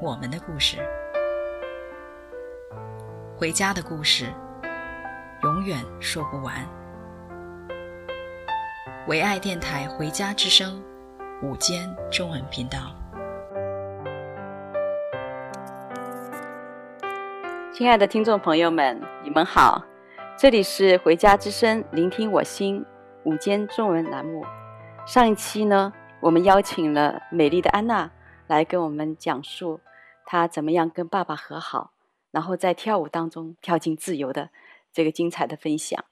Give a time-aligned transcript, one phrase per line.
[0.00, 0.76] 我们的故事，
[3.36, 4.26] 回家的故事。
[5.42, 6.54] 永远说不完。
[9.08, 10.80] 唯爱电台《回家之声》
[11.46, 12.78] 午间中文频道，
[17.72, 19.84] 亲爱的听众朋友们，你们好，
[20.36, 22.86] 这里是《回家之声》，聆听我心
[23.24, 24.44] 午间中文栏目。
[25.06, 28.08] 上一期呢，我们邀请了美丽的安娜
[28.46, 29.80] 来跟我们讲述
[30.30, 31.92] 他怎么样跟爸爸和好，
[32.30, 34.50] 然后在跳舞当中跳进自由的。
[34.90, 36.04] 这个精彩的分享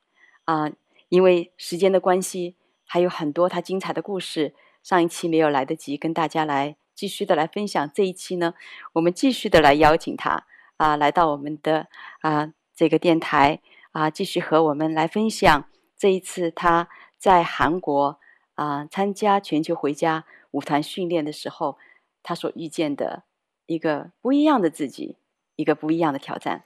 [0.44, 0.70] 啊，
[1.08, 7.90] 因为时间的关系，还有很多他精彩的故事，上一期没有来得及跟大家来继续的来分享。
[7.92, 8.54] 这一期呢，
[8.92, 11.88] 我们继续的来邀请他啊，来到我们的
[12.20, 13.60] 啊这个电台
[13.92, 18.20] 啊，继续和我们来分享这一次他在韩国
[18.54, 21.78] 啊参加全球回家舞团训练的时候，
[22.22, 23.24] 他所遇见的
[23.66, 25.16] 一个不一样的自己，
[25.56, 26.62] 一个不一样的挑战。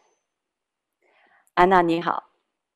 [1.55, 2.31] 安娜你好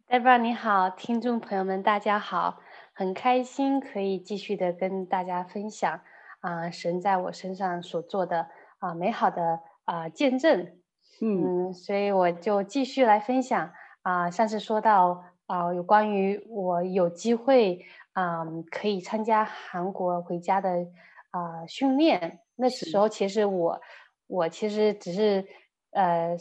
[0.08, 2.61] ，Debra 你好，听众朋友们大家好，
[2.94, 6.00] 很开心可以继续的跟大家分享
[6.41, 10.72] 啊、呃、神在我身上所做的啊、呃、美好的啊、呃、见证，
[11.20, 17.84] 嗯，嗯，所以我就继续来分享啊、呃，上次说到啊、呃、有关于我有机会
[18.15, 20.70] 啊、呃、可以参加韩国回家的
[21.31, 23.81] 啊、呃、训练，那时候其实我
[24.27, 25.47] 我其实只是
[25.93, 26.37] 呃。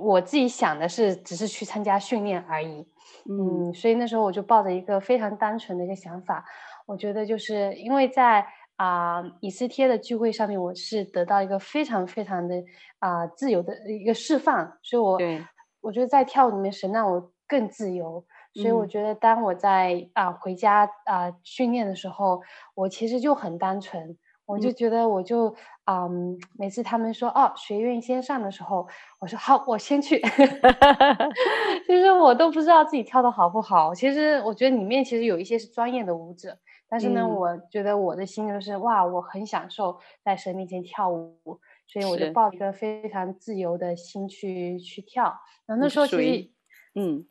[0.00, 2.86] 我自己想的是，只是去参加训练而已，
[3.28, 6.44] 嗯，所以那时候我就抱着一个非常单纯的一个想法，
[6.86, 12.54] 我觉得就是因为在啊、呃、以斯帖的聚会上面，我是得到一个非常非常的
[13.00, 15.44] 啊、呃、自由的一个释放，所以我对
[15.80, 18.24] 我觉得在跳舞里面神让我更自由，
[18.54, 22.40] 所以我觉得当我在啊、呃、回家啊、呃、训练的时候，
[22.76, 24.16] 我其实就很单纯。
[24.48, 25.54] 我就觉得，我就
[25.84, 28.88] 嗯，每次他们说哦，学院先上的时候，
[29.18, 30.18] 我说好，我先去。
[31.86, 33.94] 其实我都不知道自己跳的好不好。
[33.94, 36.56] 其实我觉得里面其实有一些是专业的舞者，
[36.88, 45.24] 但是呢，嗯、我觉得我的心就是哇，我很享受在神面前跳舞，所以我就抱一个非常自由的心去去跳。
[45.66, 46.50] 然后那时候其实，
[46.94, 47.26] 嗯，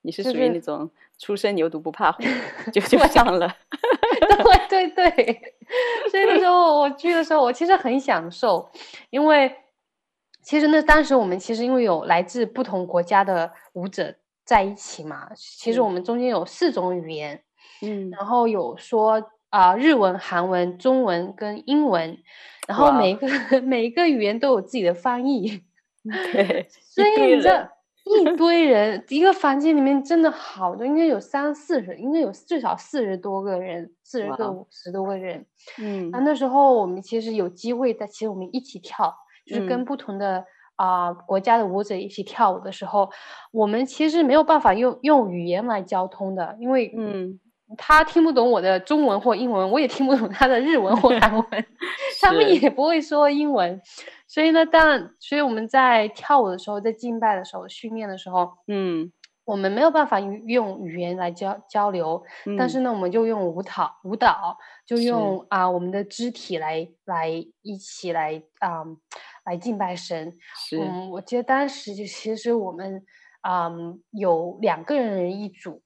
[0.00, 2.22] 你是属于那种初生牛犊不怕虎，
[2.72, 3.54] 就 就上了。
[4.42, 5.54] 对对对。
[6.10, 8.70] 所以那时候我去的时候，我其实很享受，
[9.10, 9.54] 因为
[10.42, 14.14] 其实那当时我们其实因为有来自不同国家的舞者
[14.44, 17.42] 在一起嘛，其实我们中间有四种语言，
[17.80, 22.18] 嗯，然后有说啊、呃、日文、韩文、中文跟英文，
[22.68, 23.26] 然后每一个
[23.62, 25.62] 每一个语言都有自己的翻译，
[26.32, 27.68] 对，所以你知道。
[28.04, 35.46] 一堆人，一个房间里面真的好多，应该有三四十，应该有至少四十多个人，四十个五十多个人。
[35.78, 39.14] 嗯，啊，那时候我们其实有机会在，其实我们一起跳，
[39.46, 40.44] 就是跟不同的
[40.76, 43.10] 啊、嗯呃、国家的舞者一起跳舞的时候，
[43.52, 47.38] 我们其实没有办法用用语言来交通的，因为嗯。
[47.76, 51.44] 他听不懂我的中文或英文，我也听不懂他的日文或韩文，
[52.20, 53.80] 他们也不会说英文，
[54.26, 59.12] 所以呢，当然，所以我们在跳舞的时候，在敬拜的时候，训练的时候，嗯，
[59.44, 64.56] 我们没有办法用语言来交交流，嗯，但是呢，我们就用舞蹈，舞蹈
[64.86, 67.28] 就用啊我们的肢体来来
[67.62, 68.84] 一起来啊
[69.44, 70.32] 来敬拜神。
[70.78, 73.02] 嗯，我记得当时就其实我们
[73.40, 73.70] 啊
[74.10, 75.82] 有两个人一组。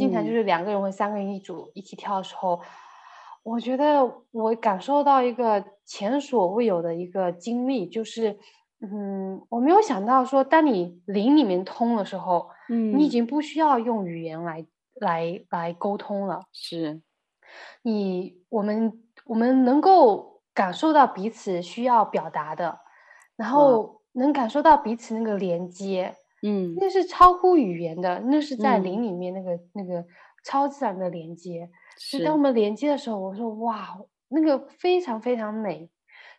[0.00, 2.64] 经常就是两个人或三个人一组一起跳的时候，嗯，
[3.42, 8.38] 我觉得我感受到一个前所未有的一个经历，就是，
[8.80, 17.02] 嗯，我没有想到说，当你灵里面通的时候，嗯，你已经不需要用语言来来来沟通了，是，
[17.82, 22.80] 你我们我们能够感受到彼此需要表达的，
[23.36, 26.16] 然后能感受到彼此那个连接。
[26.42, 30.04] 嗯，那是超乎语言的，那是在灵里面那个、嗯、那个
[30.44, 31.70] 超自然的连接。
[31.98, 33.98] 是当我们连接的时候，我说哇，
[34.28, 35.90] 那个非常非常美。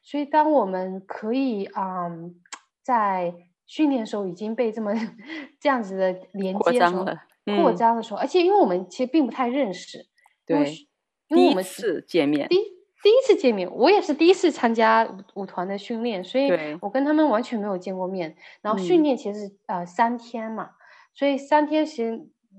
[0.03, 2.35] 所以当我们可以嗯，
[2.83, 3.33] 在
[3.67, 4.91] 训练的时候已经被这么
[5.61, 10.07] 这样子的连接了，嗯、扩张的时候，而且因为我们其实并不太认识，
[10.47, 10.87] 对，
[11.27, 12.57] 因为我们第一次见面，第
[13.03, 16.51] 第一次见面，我也是第一次参加舞舞团的训练，所以
[16.81, 18.35] 我跟他们完全没有见过面。
[18.61, 20.69] 然后训练其实、嗯、呃三天嘛，
[21.13, 22.11] 所以三天其实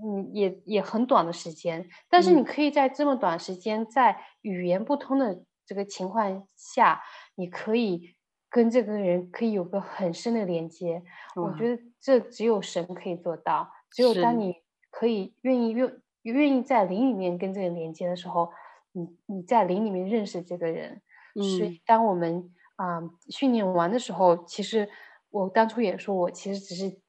[0.02, 7.00] 嗯也也很短的时间，但是你可以在这么短时间，在语言不通的这个情况下，
[7.36, 8.16] 你可以
[8.50, 11.04] 跟这个人可以有个很深的连接。
[11.36, 14.56] 我觉得这只有神可以做到，只有当你
[14.90, 18.50] 可以愿意愿愿意在灵里面跟这个连接的时候。
[18.92, 21.02] 你你在灵里面认识这个人，
[21.34, 24.88] 嗯、所以当我们啊、呃、训练完的时候，其实
[25.30, 27.00] 我当初也说，我其实只是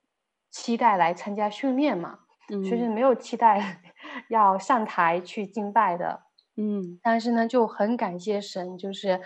[0.50, 2.20] 期待来参加训练嘛，
[2.50, 3.82] 嗯，其实没有期待
[4.30, 6.24] 要上台去敬拜的，
[6.58, 9.22] 嗯，但是呢，就很感谢神，就是。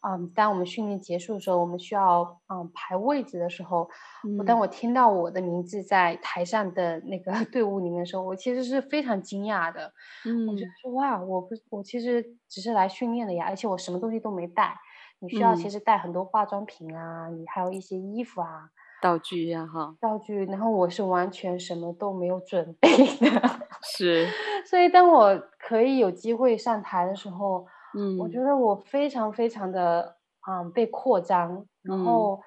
[0.00, 3.90] 嗯，当我们训练结束的时候，我们需要嗯排位置的时候，
[4.24, 9.92] 嗯，当我听到我的名字在台上的那个 队伍里面的时候，我其实是非常惊讶的。
[10.24, 14.76] 嗯，我觉得说哇，我不，我其实只是来训练的呀，而且我什么东西都没带。
[15.20, 18.70] 你需要其实带很多化妆品啊，嗯，你还有一些衣服啊，
[19.02, 20.44] 道具呀，哈，道具。
[20.44, 23.66] 然后我是完全什么都没有准备的。
[23.82, 24.28] 是。
[24.64, 27.66] 所以当我可以有机会上台的时候。
[27.96, 30.16] 嗯，我觉得我非常非常的
[30.48, 32.42] 嗯被扩张，然后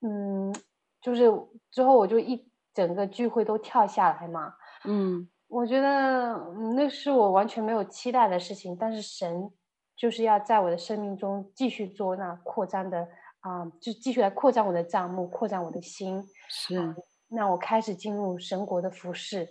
[0.00, 0.54] 嗯，嗯，
[1.00, 1.30] 就是
[1.70, 4.54] 之后我就一整个聚会都跳下来嘛，
[4.84, 6.34] 嗯，我觉得
[6.74, 9.50] 那是我完全没有期待的事情，但是神
[9.96, 13.06] 就是要在我的生命中继续做那扩张的
[13.40, 16.94] 啊、嗯，就继续来扩张我的账目，扩张我的心，是，
[17.28, 19.48] 那、嗯、我开始进入神国的服饰，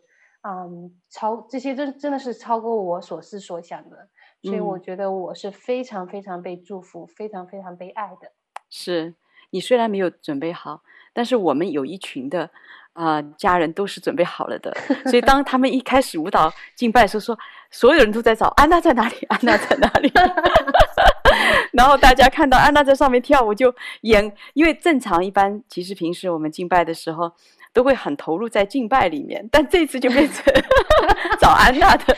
[0.47, 4.09] 嗯，超这些真真的是超过我所思所想的。
[4.41, 8.31] 所以我觉得我是非常非常被祝福，嗯、非常非常被爱的。
[8.69, 9.13] 是
[9.51, 10.81] 你虽然没有准备好，
[11.13, 12.49] 但是我们有一群的
[12.93, 14.75] 啊、呃、家人都是准备好了的。
[15.05, 17.39] 所以当他们一开始舞蹈敬拜的时候，说
[17.69, 20.11] 所有人都在找安娜在哪里，安娜在哪里。
[21.73, 27.31] 然后大家看到安娜在上面跳舞，就演，因为正常一般其实平时我们敬拜的时候。
[27.73, 30.53] 都会很投入在敬拜里面，但这次就变成
[31.39, 32.15] 找安娜的，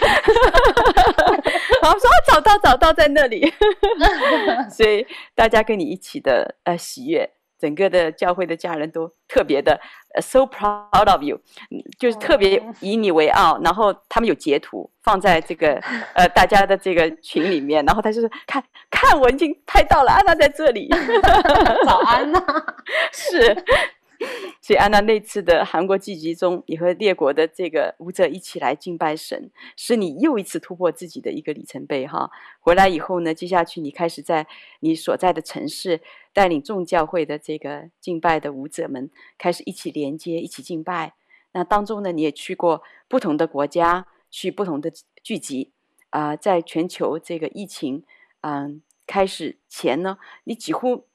[1.82, 3.54] 然后说找到找到在那里，
[4.70, 5.06] 所以
[5.36, 7.30] 大家跟你一起的呃喜悦，
[7.60, 9.80] 整个的教会的家人都特别的、
[10.18, 11.40] uh, so proud of you，
[12.00, 13.60] 就是特别以你为傲。
[13.64, 15.76] 然后他们有截图放在这个
[16.16, 20.90] 呃大家的这个群里面，然后他就是看看我已经拍到了安娜在这里，
[21.86, 22.44] 早安娜
[23.12, 23.64] 是。
[24.62, 32.32] 所以安娜那次的韩国聚集中，你和列国的这个舞者一起来敬拜神，是你又一次突破自己的一个里程碑哈。
[32.60, 34.48] 回来以后呢，接下去你开始在
[34.80, 36.00] 你所在的城市
[36.32, 41.14] 带领众教会的这个敬拜的舞者们开始一起连接，一起敬拜。
[41.52, 44.92] 那当中呢，你也去过不同的国家，去不同的
[45.22, 45.72] 聚集
[46.12, 48.04] 啊、在全球这个疫情
[48.42, 51.06] 嗯、开始前呢，你几乎。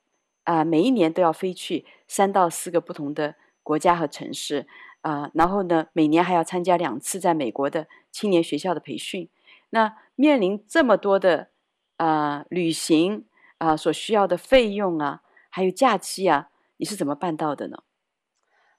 [0.49, 4.67] 啊、每一年都要飞去三到四个不同的国家和城市，
[5.03, 9.29] 啊、然后呢，每年还要参加两次在美国的青年学校的培训。
[9.69, 11.51] 那面临这么多的
[11.99, 13.27] 啊、旅行
[13.59, 17.83] 啊、所需要的费用啊，还有假期啊，你是怎么办到的呢？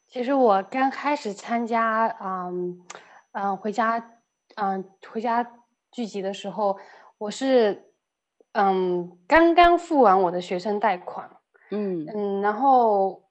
[0.08, 2.82] 其实我刚开始参加，嗯
[3.34, 4.14] 嗯，回家，
[4.56, 5.46] 嗯，回家
[5.92, 6.80] 聚集的时候，
[7.20, 7.92] 我是
[8.54, 11.30] 嗯刚刚付完我的学生贷款。
[11.72, 13.24] 嗯嗯，然后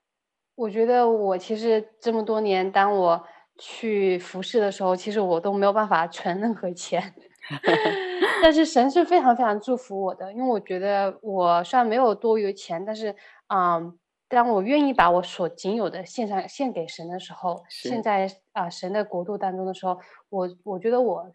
[0.55, 3.23] 我觉得我其实这么多年，当我
[3.57, 7.13] 去服侍的时候，其实我都没有办法存任何钱。
[8.41, 13.15] 但是神是非常非常祝福我的，因为我觉得我虽然没有多余的钱，但是
[13.47, 19.97] 啊、嗯，当我愿意把我所仅有的献上献给神的时候，现在啊、呃、神的国度当中的时候，
[20.29, 21.25] 我我觉得我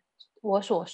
[0.40, 0.84] 我所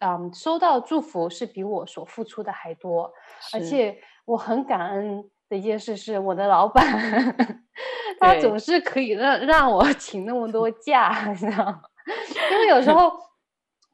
[0.00, 3.12] 嗯收到祝福是比我所付出的还多，
[3.52, 5.28] 而且我很感恩。
[5.48, 6.84] 的一件事是我的老板，
[8.20, 11.80] 他总是可以让让我请那么多 假， 你知道吗？
[12.52, 13.12] 因为有时候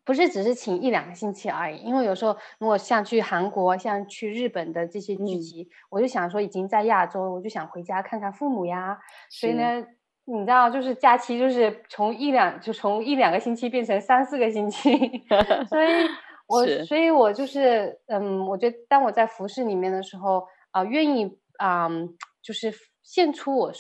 [0.05, 1.79] 不是只是请一两个星期而已。
[1.79, 8.99] 因为有时候如果像去韩国、像去日本的这些聚集，嗯，我就想说已经在亚洲，我就想回家看看父母呀。
[9.31, 9.85] 所以呢，
[10.27, 14.91] 你知道，就是假期就是从一两就从一两个星期变成三四个星期。
[15.69, 16.09] 所以
[16.47, 21.39] 我所以我就是嗯，我觉得当我在服饰里面的时候啊，呃，愿意。
[21.65, 22.09] 啊、um，
[22.43, 22.71] 就是
[23.03, 23.73] 献出我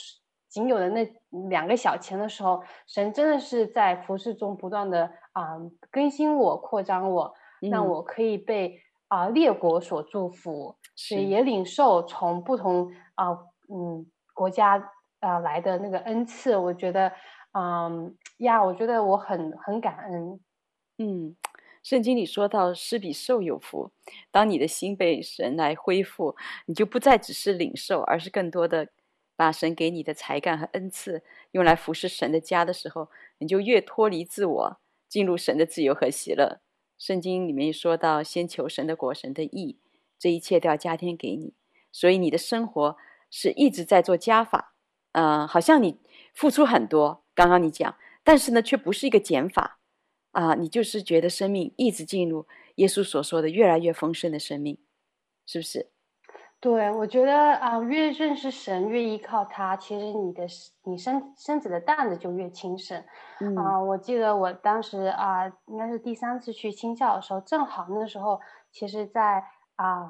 [0.48, 1.06] 仅有的那
[1.50, 7.34] 两个小钱的时候，神真的是在服侍中不断的啊、um, 更新我、扩张我，
[7.70, 13.38] 让我可以被啊、uh, 列国所祝福，所以也领受从不同啊、uh,
[13.68, 14.76] 嗯国家
[15.20, 16.56] 啊、uh, 来的那个恩赐。
[16.56, 17.12] 我觉得，
[17.52, 20.40] 嗯呀，我觉得我很很感恩。
[20.96, 21.36] 嗯，
[21.84, 23.92] 圣经里说到，施比受有福。
[24.30, 28.88] 当你的心被神来恢复，你就不再只是领受，而是更多的
[29.36, 36.62] 把神给你的才干和恩赐用来服侍神的家的时候，你就越脱离自我，进入神的自由和喜乐。
[36.96, 39.78] 圣经里面说到，先求神的国，神的义，
[40.18, 41.52] 这一切都要加添给你。
[41.92, 42.96] 所以你的生活
[43.30, 44.74] 是一直在做加法，
[45.12, 45.98] 嗯、好像你
[46.32, 47.24] 付出很多。
[47.34, 49.80] 刚刚你讲，但是呢，却不是一个减法。
[50.34, 54.78] 啊，你就是觉得生命一直进入耶稣所说的越来越丰盛的生命，
[55.46, 55.90] 是不是？
[56.60, 60.46] 对，我觉得啊，越认识神，越依靠他，其实你的
[60.84, 63.04] 你身身子的担子就越轻省。
[63.40, 68.40] 嗯、啊，我记得我当时啊，应该是第三次去清教的时候，正好那个时候，
[68.72, 69.44] 其实在
[69.76, 70.08] 啊，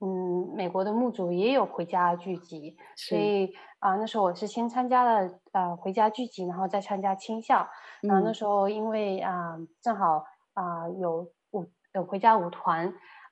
[0.00, 7.68] 嗯，美国的牧主也有回家聚集，所以啊，那时候我是先参加了呃回家聚集，然后再参加青校。
[8.02, 10.24] 然后那时候因为啊、呃，正好
[10.54, 12.86] 啊、呃、有舞有回家舞团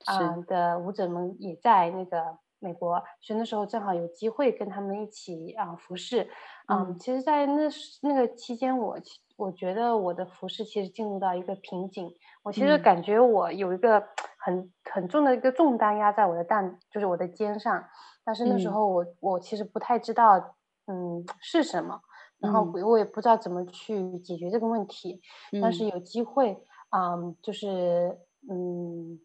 [0.07, 6.29] 啊、呃、的舞者们也在那个美国，所以那时候正好有机会跟他们一起啊、呃、服侍。
[6.67, 7.63] 嗯，嗯其实，在那
[8.03, 8.99] 那个期间，我
[9.37, 12.13] 我觉得我的服饰其实进入到一个瓶颈。
[12.43, 14.01] 我其实感觉我有一个
[14.47, 17.85] 很很重的一个重担压在我的担，就是我的肩上。
[18.25, 20.55] 但是那时候我、嗯、我其实不太知道，
[20.87, 22.01] 嗯，是什么。
[22.39, 25.21] 然后我也不知道怎么去解决这个问题，
[25.53, 28.17] 嗯、但是有机会啊、嗯，就是
[28.49, 29.19] 嗯，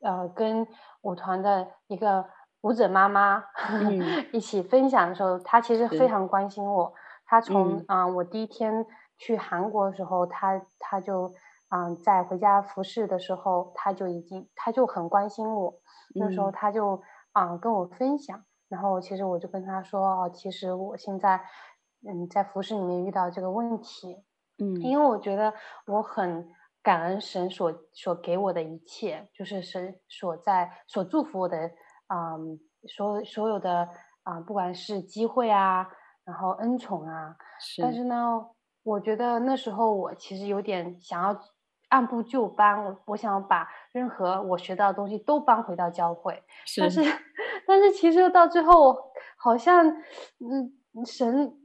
[0.00, 0.66] 呃，跟
[1.02, 2.26] 舞团的一个
[2.62, 6.92] 舞者妈妈、嗯、 一起分享的时候，她其实非常关心我。
[7.26, 8.84] 她从啊、我第一天
[9.16, 11.32] 去韩国的时候，她她就
[11.74, 15.74] 嗯、呃，在回家服侍的时候，他就已经他就很关心我。
[16.14, 17.02] 那时候他就
[17.32, 21.40] 啊、呃、跟我分享，然后其实我就跟他说哦，其实我现在。
[22.06, 24.22] 嗯，在服侍里面遇到这个问题，
[24.58, 25.54] 嗯，因为我觉得
[25.86, 26.46] 我很
[26.82, 31.56] 感恩神所所给我的一切，就是神所在所祝福我的，
[32.08, 33.88] 嗯，所所有的
[34.22, 35.88] 啊、嗯，不管是机会啊，
[36.26, 37.80] 然后恩宠啊，是。
[37.80, 38.50] 但是呢，
[38.82, 41.34] 我觉得那时候我其实有点想要
[41.94, 46.80] 按部就班，我我想把任何我学到的东西都搬回到教会，是。
[46.80, 47.02] 但是
[47.66, 48.96] 但是其实到最后，
[49.36, 51.60] 好像嗯神。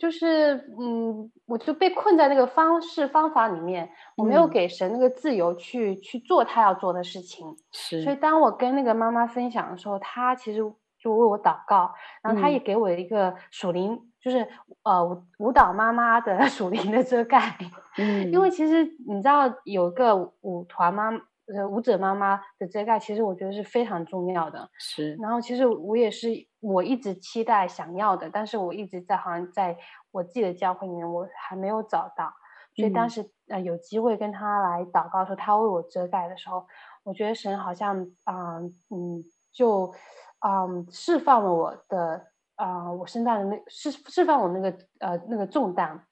[0.00, 7.54] 就是嗯，我就被困在那个方式方法里面，我没有给神那个自由去、嗯、去做他要做的事情。
[7.70, 10.60] 是，所以当我跟那个妈妈分享的时候，她其实
[10.98, 14.46] 就为我祷告，然后她也给我一个属灵，嗯、就是
[14.82, 17.56] 呃舞舞蹈妈妈的 属灵的遮盖。
[17.96, 21.10] 嗯，因为其实你知道有个舞团妈。
[21.52, 24.70] 呃，舞者妈妈的遮盖，其实我觉得是非常重要的。
[24.78, 26.28] 是，然后其实我也是，
[26.60, 29.76] 我一直期待想要的，但是我一直在好像在
[30.12, 32.32] 我自己的教会里面，我还没有找到。
[32.76, 36.64] 所以当时呃有机会跟他来祷告说他为我遮盖的时候，
[37.02, 39.92] 我觉得神好像啊嗯，嗯就
[40.38, 42.29] 啊、嗯、释放了我的
[42.60, 46.06] 啊、呃、我身上的那释释放我那个呃那个重担，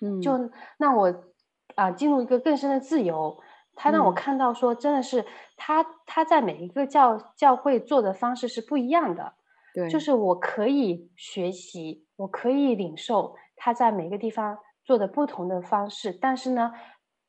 [0.00, 0.32] 嗯，就
[0.78, 1.08] 让我
[1.74, 3.40] 啊、呃、进入一个更深的自由。
[3.80, 5.24] 他让我看到，说真的是
[5.56, 9.34] 他他在每一个教教会做的方式是不一样的，
[9.72, 16.72] 对，就是我可以学习，我可以领受他在每个地方做的不同的方式，但是呢，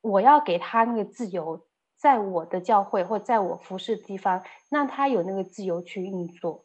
[0.00, 6.64] 我要给他那个自由，在我的教会或在我服侍的地方，让他有那个自由去运作，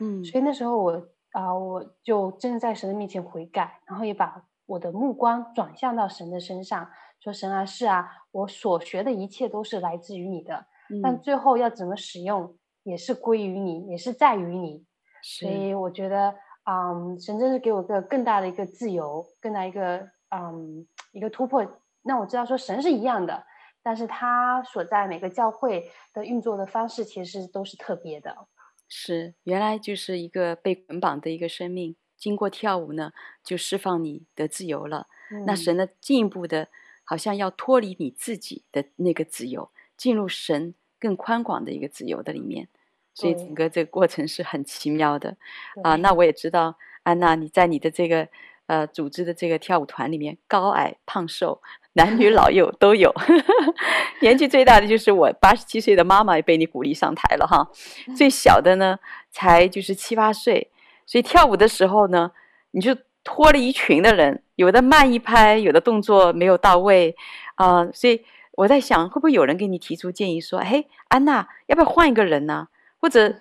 [0.00, 6.90] 嗯，所以那时候我啊、呃，我就真的在神的面前悔改，然后也把我的目光转向到神的身上。
[7.20, 14.84] 说神啊，是啊，我所学的一切都是来自于你的，嗯、但最后要怎么使用，也是归于你，也是在于你。
[15.20, 16.32] 所以我觉得，
[16.70, 21.66] 嗯，神真是给我个更大的一个自由，更大一个，嗯，一个突破。
[22.02, 23.44] 那我知道说神是一样的，
[23.82, 28.34] 但是他所在每个教会的运作的方式，其实都是特别的。
[28.88, 33.12] 是，原来就是一个被捆绑的一个生命，经过跳舞呢，
[33.44, 35.06] 就释放你的自由了。
[35.30, 36.68] 嗯、那神呢，进一步的。
[37.10, 42.68] 好像要脱离你自己的那个自由，进入神更宽广的一个自由的里面，
[43.14, 45.38] 所以整个这个过程是很奇妙的
[45.82, 45.96] 啊。
[45.96, 48.28] 那我也知道，安娜你在你的这个
[48.66, 51.62] 呃组织的这个跳舞团里面，高矮胖瘦、
[51.98, 53.12] 男女老幼都有，
[54.22, 57.68] 年纪最大的就是我八十七岁的妈妈也被你鼓励上台了哈，
[58.16, 58.98] 最小的呢
[59.30, 60.70] 才就是七八岁，
[61.04, 62.30] 所以跳舞的时候呢，
[62.70, 62.96] 你就。
[63.24, 67.14] 拖了一群的人，有的慢一拍，有的动作没有到位，
[67.56, 72.68] 啊、呃，所以我在想，会不会有人给你提出建议说，嘿，安娜，要不要换一个人呢？
[72.96, 73.40] 或者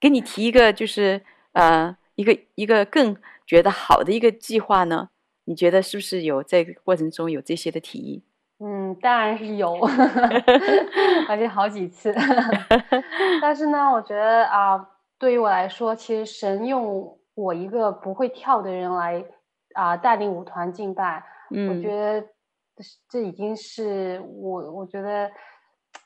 [0.00, 1.20] 给你提一个，就是
[1.52, 3.14] 呃，一个一个更
[3.46, 5.10] 觉得好的一个计划呢？
[5.46, 8.22] 你觉得是不是有在这个过程中有这些的提议？
[8.58, 9.78] 嗯，当然是有，
[11.28, 12.14] 而且好几次。
[13.40, 14.88] 但是呢，我觉得啊、呃，
[15.18, 19.24] 对于我来说，其实神用我一个不会跳的人来
[19.74, 22.26] 啊、呃、带领舞团敬拜，嗯、我觉得
[23.10, 25.30] 这已经是我我觉得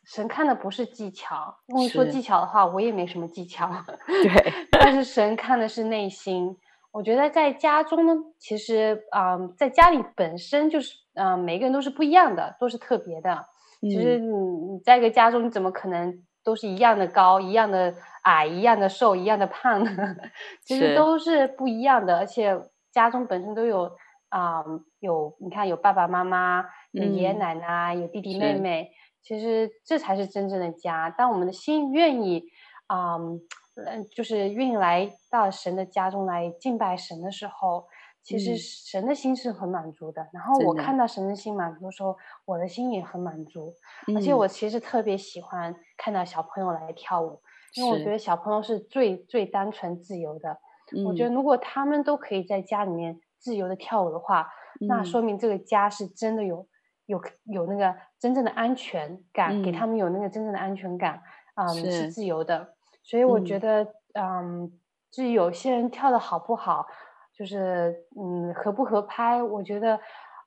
[0.04, 1.56] 神看的不是技巧。
[1.68, 3.70] 如果说技巧的话，我也没什么技巧。
[4.06, 6.56] 对， 但是神看的是内心。
[6.92, 10.98] 我觉得在家中呢，其实啊、呃，在家里本身就是。
[11.14, 13.44] 嗯、呃，每个人都是不一样的，都是特别的。
[13.80, 17.92] 其实你你在一个家中，你怎么可能都是一样的高、一样的
[18.22, 19.90] 矮、一样的瘦、一样的胖呢？
[20.64, 22.56] 其实都是不一样的，而且
[22.92, 23.90] 家中本身都有
[24.28, 28.92] 啊、呃，有你看有爸爸妈妈、有爷爷奶奶、嗯、有弟弟妹妹。
[29.20, 31.10] 其实这才是真正的家。
[31.10, 32.44] 当我们的心愿意
[32.86, 33.40] 啊，嗯、
[33.86, 37.86] 呃，就是运来到神的家中来敬拜神的时候。
[38.22, 43.72] 其实神的心是很满足的，嗯、然后我看到神的心满足的时候，我的心也很满足。
[44.08, 47.40] 嗯、而且我其实特别喜欢看到小朋友来跳舞，
[47.76, 50.58] 因为我觉得小朋友是最最单纯自由的。
[51.06, 54.46] 我觉得如果他们都可以在家里面自由的跳舞的话，
[54.82, 56.68] 嗯、那说明这个家是真的有
[57.06, 61.22] 有有那个真正的安全感，嗯、给他们有那个真正的安全感
[61.54, 62.74] 啊，是自由的。
[63.02, 63.82] 所以我觉得，
[64.14, 64.72] 嗯，嗯，
[65.10, 66.86] 至于有些人跳的好不好。
[67.32, 69.42] 就是嗯，合不合拍？
[69.42, 69.96] 我觉得，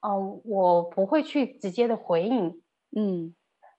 [0.02, 2.62] 嗯、呃，我不会去直接的回应，
[2.96, 3.34] 嗯，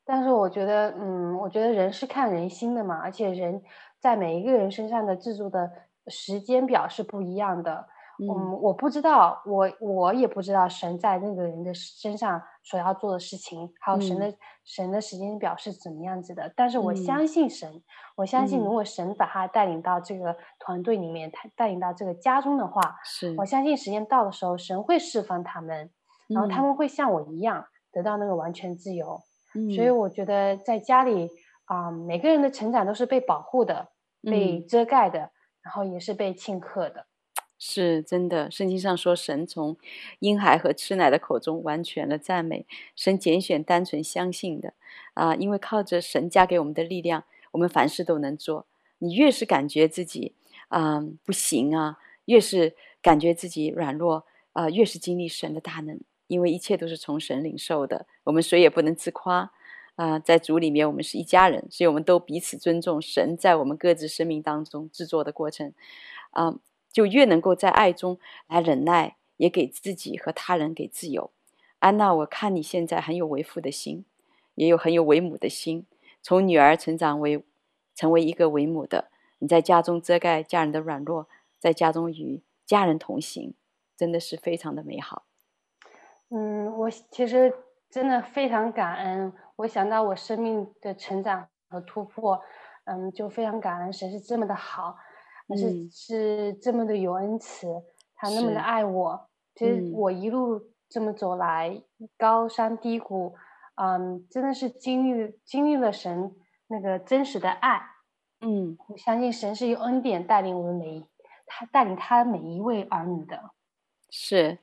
[0.05, 3.63] 但是我觉得，嗯，我觉得人是看人心的嘛，而且人
[4.01, 5.71] 在每一个人身上的制作的
[6.09, 7.87] 时间表是不一样的。
[8.21, 16.53] 嗯，嗯，我不知道，我我也不知道神在那个人的身上所要做的事情，还有神的、嗯、神的时间表是怎么样子的。
[16.55, 17.83] 但是我相信神，嗯、
[18.17, 23.35] 我相信如果神把他带领到这个团队里面，他、嗯、带领到这个家中的话，是。
[23.39, 25.91] 我相信时间到的时候，神会释放他们，
[26.29, 29.21] 然后他们会像我一样得到那个完全自由。
[29.57, 31.29] 嗯、所以我觉得在家里
[31.65, 33.89] 啊、呃，每个人的成长都是被保护的、
[34.23, 35.31] 被遮盖的，嗯、
[35.63, 37.07] 然后也是被庆贺的。
[37.59, 39.77] 是真的，圣经上说，神从
[40.19, 42.67] 婴孩和吃奶的口中完全了赞美。
[42.95, 44.75] 神拣选单纯相信的
[45.15, 48.67] 啊，因为靠着神加给我们的力量，我们凡事都能做。
[48.99, 50.35] 你越是感觉自己
[50.69, 58.07] 啊不行啊，越是感觉自己软弱啊，越是经历神的大能，因为一切都是从神领受的。
[58.25, 59.53] 我们谁也不能自夸
[59.95, 65.73] 啊，在主里面我们是一家人，所以我们都彼此尊重神在我们各自生命当中制作的过程
[66.31, 66.59] 啊。
[66.95, 71.33] 就越能够在爱中来忍耐，也给自己和他人给自由。
[71.81, 74.05] 安娜，我看你现在很有为父的心，
[74.55, 75.87] 也有很有为母的心。
[76.23, 77.45] 从女儿成长为
[77.97, 81.27] 成为一个为母的，你在家中遮盖家人的软弱，
[81.59, 83.55] 在家中与家人同行，
[83.97, 85.25] 真的是非常的美好。
[86.31, 87.53] 嗯，我其实
[87.91, 89.33] 真的非常感恩。
[89.57, 92.41] 我想到我生命的成长和突破，
[92.85, 94.97] 嗯，就非常感恩神是这么的好。
[95.47, 97.83] 而是是这么的有恩慈，嗯、
[98.17, 99.29] 他那么的爱我。
[99.55, 103.35] 其实我一路这么走来，嗯、高山低谷，
[103.75, 106.35] 嗯，真的是经历经历了神
[106.69, 107.83] 那个真实的爱。
[108.41, 111.05] 嗯，我相信神是用恩典带领我们每一，
[111.47, 113.51] 他带领他每一位儿女的。
[114.11, 114.59] 是，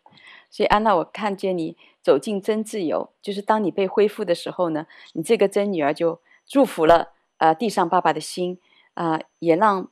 [0.50, 8.60] 所以安娜，我看见你走进真自由，就是当你被恢复的时候呢，你这个真女儿就祝福了呃地上爸爸的心
[8.96, 9.89] 啊、呃，也让。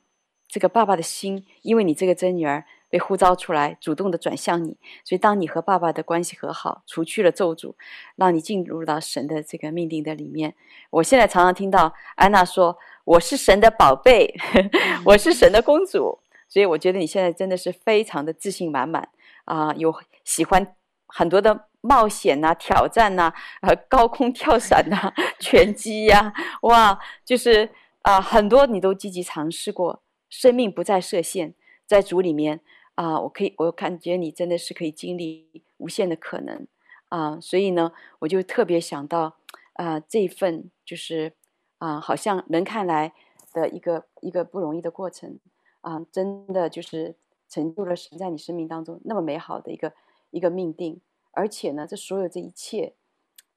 [0.50, 7.74] 这个爸爸的心，因为你这个真女儿被呼召出来，主动的转向你，所以当你和爸爸的关系和好，除去了咒诅，
[8.16, 10.54] 让你进入到神的这个命定的里面。
[10.90, 14.34] 我现在常常听到安娜说：“我是神的宝贝，
[15.06, 19.08] 我是神的公主。”所以我觉得你现在真的是非常的自信满满
[19.44, 20.74] 啊，有喜欢
[21.06, 26.32] 很多的冒险呐、挑战呐、啊，高空跳伞呐、 拳击呀，
[26.62, 27.70] 哇，就是
[28.02, 30.02] 啊，很多你都积极尝试过。
[30.30, 32.60] 生命不再设限，在主里面
[32.94, 36.66] 啊、我可以，我感觉你真的是可以经历无限的可能
[37.08, 39.36] 啊、所以呢，我就特别想到
[39.74, 41.32] 啊、这一份就是
[41.78, 43.12] 啊、好像人看来
[43.52, 45.40] 的一个一个不容易的过程
[45.80, 47.16] 啊、真的就是
[47.48, 49.92] 成就了神在你生命当中那么美好的一个
[50.30, 51.00] 一个命定，
[51.32, 52.94] 而且呢，这所有这一切，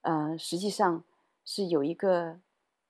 [0.02, 1.04] 呃，实际上
[1.46, 2.40] 是有一个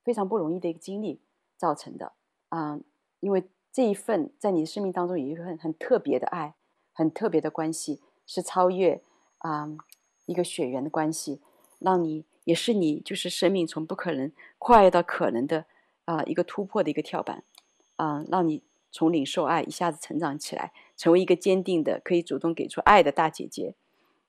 [0.03, 1.19] 非常不容易的一个经历
[1.57, 2.13] 造成的
[2.49, 2.79] 啊、
[3.19, 3.43] 因为。
[3.73, 6.53] 这一份在你的生命当中有一个很特别的爱，
[6.93, 9.01] 很特别的关系，是超越
[9.39, 9.67] 啊、
[10.27, 11.41] 一个血缘的关系，
[11.79, 15.65] 让你也是你就是生命从不可能跨越到可能的
[16.05, 17.43] 啊、一个突破的一个跳板
[17.95, 23.73] 啊、让你从领受爱一下子成长起来，成为一个坚定的可以主动给出爱的大姐姐。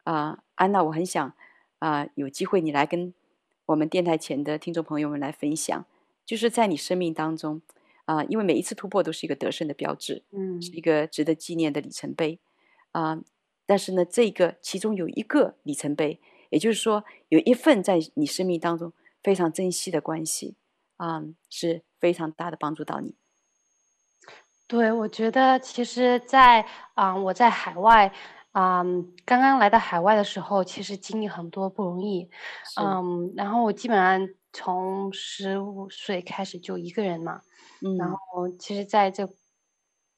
[0.05, 1.35] 啊、安娜，我很想
[1.81, 3.13] 啊、有机会你来跟
[3.67, 5.85] 我们电台前的听众朋友们来分享，
[6.25, 7.61] 就是在你生命当中
[8.05, 12.39] 啊、呃，因为每一次突破都是一个得胜的标志，嗯，是一个值得纪念的里程碑
[12.93, 13.25] 啊、呃。
[13.67, 20.55] 但是呢，这个其中有一个里程碑，也就是说，有一份在你生命当中非常珍惜的关系
[20.99, 23.15] 啊、呃，是非常大的帮助到你。
[24.67, 28.13] 对，我觉得其实在，在、呃、啊，我在海外，
[28.53, 32.29] 嗯，刚刚来到海外的时候，其实经历很多不容易，
[32.79, 37.43] 嗯，然后我基本上从十五岁开始就一个人嘛，
[37.85, 39.29] 嗯，然后其实在这，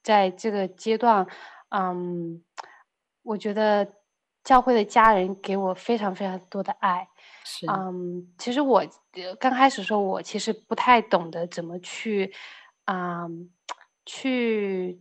[0.05, 1.27] 在这个阶段，
[1.71, 2.45] 嗯，
[3.25, 3.95] 我觉得
[4.45, 7.09] 教会的家人给我非常非常多的爱，
[7.45, 8.85] 是，嗯，其实我
[9.41, 12.33] 刚开始说，我其实不太懂得怎么去，
[12.85, 13.51] 嗯。
[14.09, 15.01] 去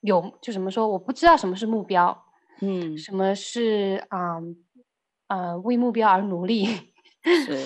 [0.00, 0.86] 有就怎么说？
[0.86, 2.26] 我不知道什么是目标，
[2.60, 4.34] 嗯，什么是啊
[5.28, 6.92] 呃，呃为目标而努力，
[7.24, 7.64] 是。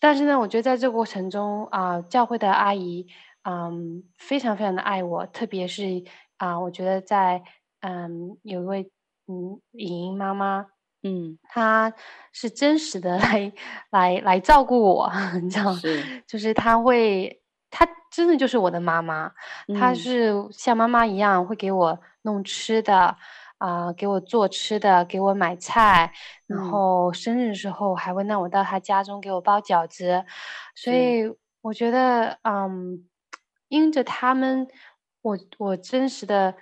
[0.00, 3.06] 但是呢，我觉得在这个过程中啊、呃，教会的阿姨
[3.42, 3.72] 嗯、呃、
[4.18, 6.04] 非常非常的爱我，特别是
[6.36, 7.42] 啊、呃，我觉得在
[7.80, 8.90] 嗯、呃、有一位
[9.26, 10.66] 嗯莹莹妈妈，
[11.02, 11.92] 嗯，她
[12.32, 13.52] 是真实的来
[13.90, 15.10] 来来照顾我，
[15.42, 17.36] 你知道，是，就是她会。
[17.72, 19.30] 她真的就是我的妈妈，
[19.78, 23.16] 她是像妈妈一样会给我弄吃的，
[23.60, 26.12] 啊、呃，给我做吃的，给我买菜，
[26.48, 30.24] 然后生日的时候还会让我到他家中给我包饺子，
[30.74, 31.22] 所以
[31.60, 33.06] 我觉得，嗯，
[33.68, 34.66] 因着他们，
[35.22, 36.54] 我我真实的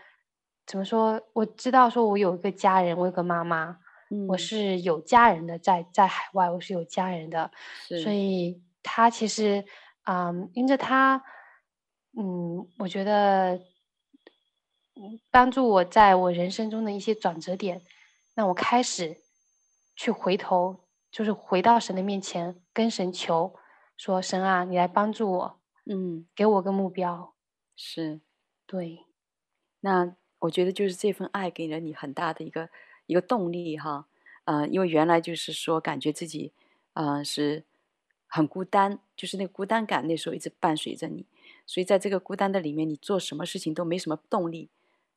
[0.66, 1.20] 怎么说？
[1.32, 3.78] 我知道说我有一个家人，我有个妈妈，
[4.28, 7.50] 我是有家人的，在在海外我是有家人的，
[8.02, 9.64] 所以他其实。
[10.10, 11.22] 嗯，因着他，
[12.16, 13.60] 嗯，我觉得，
[15.30, 17.82] 帮助我在我人生中的一些转折点，
[18.34, 19.18] 那我开始
[19.96, 20.80] 去回头，
[21.10, 23.54] 就是回到神的面前，跟神求，
[23.96, 27.34] 说神啊，你来帮助我，嗯，给我个目标，
[27.76, 28.20] 是，
[28.66, 29.04] 对，
[29.80, 32.68] 那我觉得就是这份爱给了你很大的一个
[33.06, 34.06] 一个动力哈，
[34.44, 36.52] 呃，因为原来就是说感觉自己，
[36.94, 37.64] 呃，是。
[38.30, 41.24] 很孤单，就是那个孤单感，那时候一直伴随着你，
[41.64, 44.68] 所以在这个孤单的里面，你做什么事情都没什么动力。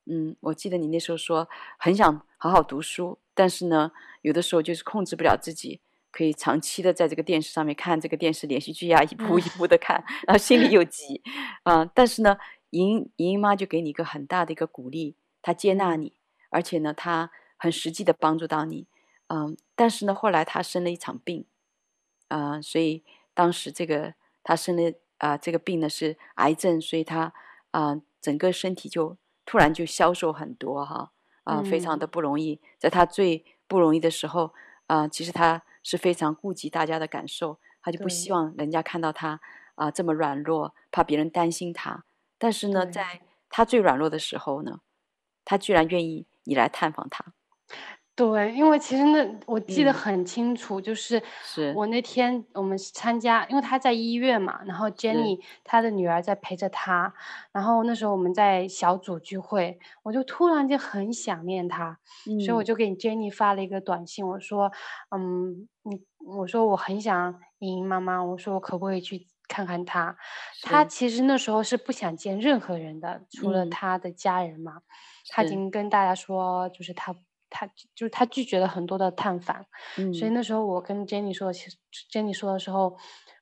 [0.06, 5.80] 嗯，我记得你那时候说很想好好读书，但是呢，有的时候就是控制不了自己，
[6.12, 11.22] 可以长期的在这个电视上面看这个电视连续剧呀，一步一步的看，然后心里又急。
[11.64, 12.38] 嗯，但是呢，
[12.72, 16.14] 莹莹妈就给你一个很大的一个鼓励，她接纳你，
[16.50, 18.88] 而且呢，她很实际的帮助到你。
[19.28, 21.46] 嗯，但是呢，后来她生了一场病。
[22.28, 27.34] 啊、呃，所以当时这个她生的啊、呃，这个病呢是癌症，所以她
[27.72, 31.12] 啊、呃，整个身体就突然就消瘦很多哈，
[31.43, 32.54] 啊、呃，非常的不容易。
[32.54, 34.54] 嗯、在他最不容易的时候
[34.88, 39.39] 啊、呃，其实他是非常顾及大家的感受，他就不希望人家看到他
[39.75, 42.04] 啊、呃、这么软弱，怕别人担心他。
[42.38, 44.82] 但是呢，在他最软弱的时候呢，
[45.43, 47.34] 他居然愿意你来探访他。
[48.13, 51.19] 对，因为其实那我记得很清楚，嗯、就是
[51.74, 57.12] 我那天我们参加，因为他在医院嘛，然后 Jenny 他的女儿在陪着他，
[57.52, 61.97] 然后那时候我们在小组聚会，我就突然间很想念他，
[62.30, 64.71] 嗯、所以我就给 Jenny 发了一个短信，我说，
[65.15, 70.15] 嗯，你我说我很想莹莹妈妈，我说我可不可以去看看她？
[70.62, 74.82] 她其实那时候是不想见任何人的，除了她的家人嘛，
[75.30, 77.15] 他已经跟大家说，就是他。
[77.52, 79.66] 他就是他拒绝了很多的探访，
[79.98, 81.78] 嗯，所以那时候我跟 Jenny 说，其实
[82.12, 82.98] Jenny 说的时候，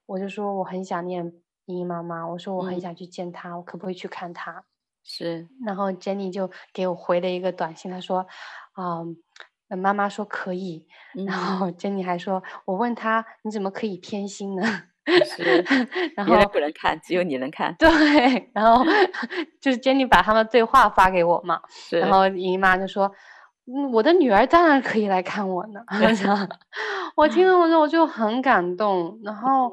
[0.08, 1.32] 我就说我很想念
[1.66, 4.66] 莹莹妈妈，我说我很想去见她，嗯，我可不可以去看她？
[5.04, 8.26] 是，然后 Jenny 就给我回了一个短信，她说，
[8.76, 9.16] 嗯，
[9.78, 14.64] 妈妈说可以，嗯，然后 Jenny 还说，我问她你怎么可以偏心呢？
[15.26, 15.64] 是，
[16.18, 17.76] 然后不能看，只有你能看。
[17.78, 17.88] 对，
[18.54, 18.84] 然后
[19.62, 23.12] 就是 Jenny 把他们对话发给我嘛，然后莹莹妈就说。
[23.72, 25.84] 嗯，我的女儿当然可以来看我呢。
[27.16, 29.72] 我听了我说我就很感动，然后，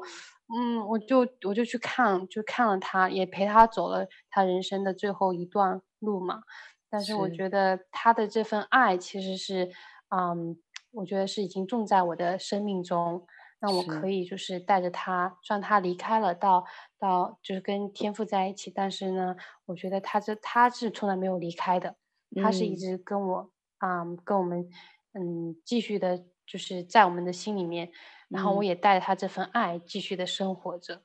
[0.55, 6.41] 嗯，我就我就去看，就看了她，也陪她走了她人生的最后一段路嘛。
[6.89, 9.69] 但是我觉得她的这份爱其实是，
[10.15, 10.55] 嗯，
[10.91, 13.25] 我觉得是已经种在我的生命中，
[13.59, 16.61] 那我可以就是带着他，虽然他离开了到，
[16.99, 21.95] 到到就是跟天父在一起，但是呢，我觉得他这他是从来没有离开的，
[22.41, 23.49] 他是一直跟我。
[23.79, 24.69] 嗯啊、um，跟我们，
[25.13, 27.91] 嗯，继续的，就是在我们的心里面，
[28.29, 31.01] 然后我也带着他这份爱继续的生活着。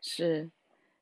[0.00, 0.50] 是，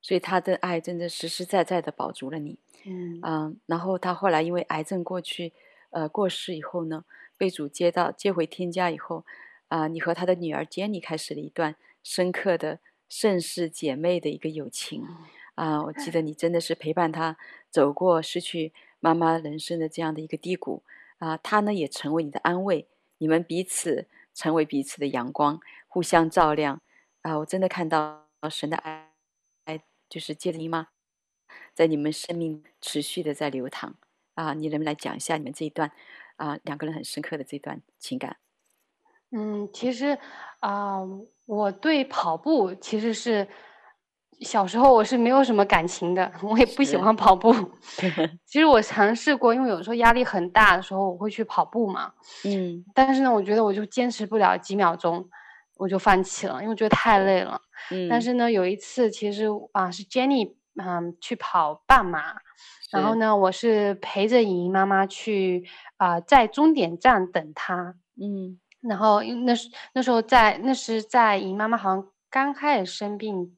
[0.00, 2.59] 所以他的爱真的实实在在的保住了你。
[2.85, 5.53] 嗯啊，然后他后来因为癌症过去，
[5.90, 7.05] 呃，过世以后呢，
[7.37, 9.24] 被主接到接回天家以后，
[9.68, 15.07] 啊，你和他的女儿 Jenny 开始了一段深刻的盛世姐妹的一个友情
[15.55, 15.83] 啊！
[15.85, 17.37] 我记得你真的是陪伴他
[17.70, 20.83] 走过失去妈妈人生的这样的一个低谷
[21.25, 25.59] 啊，他呢也成为你的安慰，你们彼此成为彼此的阳光，
[25.89, 26.83] 互相照亮
[27.23, 27.39] 啊！
[27.39, 29.11] 我真的看到神的爱，
[29.65, 30.89] 爱就是借着你吗？
[31.73, 33.95] 在你们生命持续的在流淌
[34.35, 34.53] 啊！
[34.53, 35.91] 你能不能来讲一下你们这一段
[36.37, 38.37] 啊两个人很深刻的这段情感？
[39.31, 40.19] 嗯，其实
[40.61, 41.01] 啊、
[41.47, 43.49] 我对跑步其实是
[44.44, 47.52] 小时候我是没有什么感情的， 我也不喜欢跑步。
[48.46, 52.12] 其实我尝试过，因为有时候压力很大的时候，我会去跑步嘛。
[52.44, 55.28] 嗯，但是呢，我觉得我就坚持不了几秒钟，
[55.78, 57.61] 我就放弃了，因为我觉得太累了。
[57.90, 60.54] 嗯，但是呢，有一次其实啊，是 Jenny。
[60.76, 62.35] 嗯，去跑半马，
[62.90, 65.64] 然后呢，我是陪着莹莹妈妈去
[65.98, 67.94] 啊、呃，在终点站等她。
[68.20, 73.57] 嗯，然后那时那时候在那是在莹莹妈妈好像刚开始生病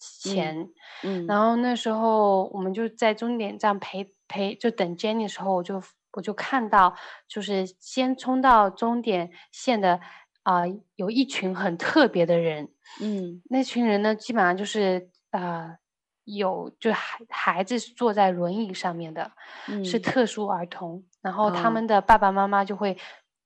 [0.00, 0.68] 前，
[1.04, 1.26] 嗯，嗯。
[1.26, 5.80] 然后那时候我们就在终点站陪陪就等 Jenny 的时候，我就
[6.12, 6.96] 我就看到
[7.28, 10.00] 就是先冲到终点线的
[10.42, 15.40] 啊、呃，有一群很特别的人，嗯，那群人呢，基本上就是啊。
[15.40, 15.76] 呃
[16.24, 19.32] 有就孩孩子坐在轮椅上面的，
[19.66, 22.96] 嗯、是特殊儿童，然后他们的爸爸妈妈就会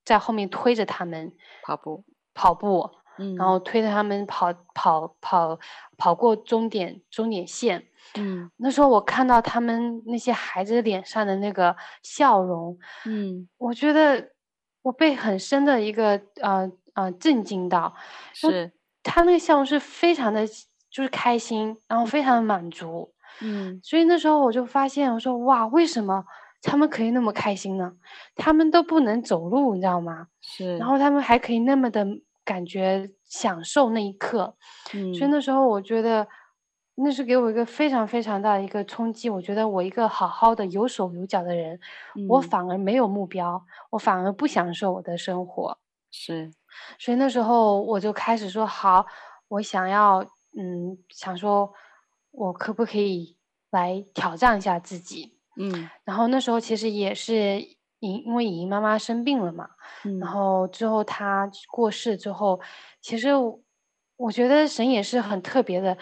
[0.04, 2.04] 在后面推着他们跑步。
[2.34, 5.58] 跑步，嗯，然后推着他们跑跑跑
[5.96, 14.30] 跑过终点终点线，嗯，那时候我看到他们那些孩子脸上的那个笑容，嗯，我觉得
[14.82, 17.94] 我被很深的一个呃呃震惊到，
[18.32, 18.72] 是。
[19.02, 20.46] 他那个笑容是非常的。
[20.94, 26.24] 就是开心，然后非常的满足，嗯，所以那时候我就发现，我说哇，为什么
[26.62, 27.94] 他们可以那么开心呢？
[28.36, 30.28] 他们都不能走路，你知道吗？
[30.40, 32.06] 是，然后他们还可以那么的
[32.44, 34.56] 感觉享受那一刻，
[34.92, 36.26] 嗯，所以那时候我觉得，
[36.96, 39.28] 那是给我一个非常非常大的一个冲击。
[39.30, 41.78] 我觉得我一个好好的有手有脚的人，
[42.16, 45.78] 嗯，我反而没有目标，我反而不享受我的生活，
[46.10, 46.52] 是，
[46.98, 49.06] 所以那时候我就开始说好，
[49.48, 50.24] 我想要。
[50.56, 51.72] 嗯，想说，
[52.30, 53.36] 我可不可以
[53.70, 55.36] 来挑战一下自己？
[55.56, 57.60] 嗯，然后那时候其实也是
[58.04, 59.68] 因因为莹莹妈妈生病了嘛，
[60.04, 62.60] 嗯，然后之后她过世之后，
[63.00, 63.30] 其实
[64.16, 65.96] 我觉得神也是很特别的，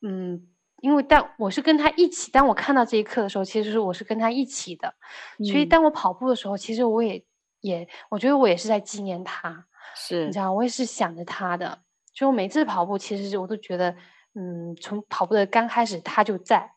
[0.00, 0.48] 嗯，
[0.80, 4.94] 因为但我是跟他一起，当我看到这一刻的时候，其实是我是跟他一起的，
[5.38, 7.24] 嗯，所以当我跑步的时候，其实我也
[7.60, 11.78] 也我觉得我也是在纪念他，是，你知道，我也是想着他的。
[12.12, 13.90] 就我每次跑步，其实我都觉得，
[14.34, 16.70] 嗯，从跑步的刚开始他就在，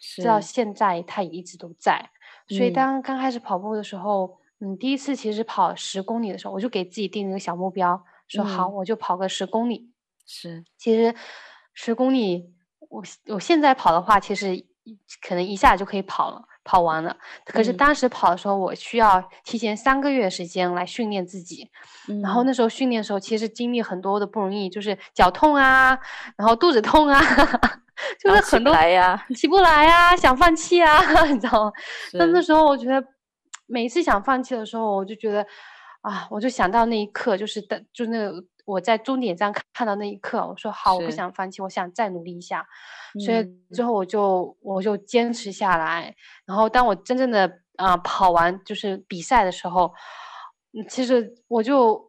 [0.00, 2.10] 直到现在他也一直都在。
[2.48, 9.90] 所以当刚开始跑步的时候，嗯，第一次其实跑十公里的时候，我就给自己定了一个小目标，说好，我就跑个十公里。
[10.26, 11.14] 是，其实
[11.74, 12.52] 十公里，
[12.88, 14.64] 我我现在跑的话，其实
[15.20, 16.44] 可能一下就可以跑了。
[16.64, 21.68] 跑完了，可是当时跑的时候，我需要提前三个月时间来训练自己。
[22.08, 25.98] 嗯，然后那时候训练的时候，其实经历很多的不容易，就是脚痛啊，
[26.36, 27.20] 然后肚子痛啊，
[28.18, 31.72] 就是很多起不来呀，起不来呀，想放弃啊， 你知道吗？
[32.18, 33.04] 但那时候我觉得，
[33.66, 35.46] 每一次想放弃的时候，我就觉得
[36.02, 38.44] 啊，我就想到那一刻，就是的，就那个。
[38.64, 42.64] 我在终点站看到那一刻，我说好，我不想放弃，我想再努力一下。
[43.26, 46.14] 所以之后我就我就坚持下来。
[46.46, 49.92] 然后当我真正的啊、呃、跑完就是比赛的时候，
[50.88, 52.08] 其实我就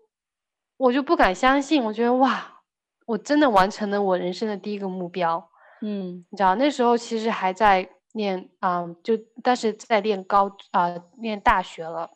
[0.77, 2.62] 我就不敢相信，我觉得哇，
[3.08, 5.49] 我真的完成了我人生的第一个目标。
[5.84, 12.10] 嗯，你知道那时候其实还在念啊、呃，就但是在念高啊、呃、念大学了。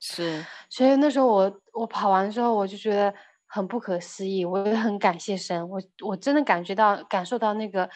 [0.00, 3.14] 是，所以那时候我我跑完之后，我就觉得。
[3.54, 7.86] 很不可思议，我也很感谢神，我我真的感觉到感受到那个，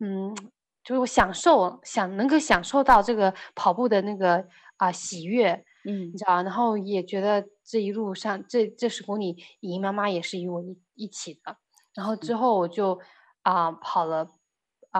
[0.00, 0.34] 嗯，
[0.82, 4.38] 就是我享受想能够享受到这个跑步的那个
[4.78, 11.56] 啊、呃、喜悦，嗯，你知道，然后也觉得这一路上这这十公里，莹妈妈也是与我一一起的，
[11.94, 12.98] 然后之后我就
[13.42, 14.28] 啊、呃、跑了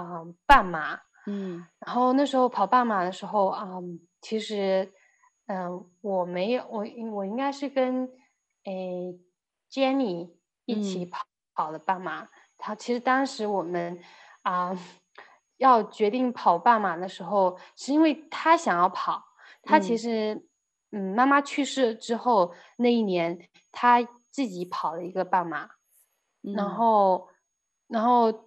[0.01, 3.83] 啊、呃、半马，嗯，然后那时候跑半马的时候啊、呃，
[4.21, 4.93] 其实
[5.47, 8.11] 嗯、呃、我没有我我应该是跟
[8.65, 9.19] 诶。
[9.69, 10.31] Jenny
[10.65, 13.99] 一起跑跑了半马，他、嗯、其实当时我们
[14.43, 14.79] 啊、呃、
[15.57, 19.25] 要决定跑半马的时候，是因为他想要跑。
[19.65, 20.49] 他其实
[20.93, 25.65] 嗯，妈妈去世之后那一年，他自己跑了一个半马，
[26.45, 27.29] 嗯、然后
[27.89, 28.46] 然后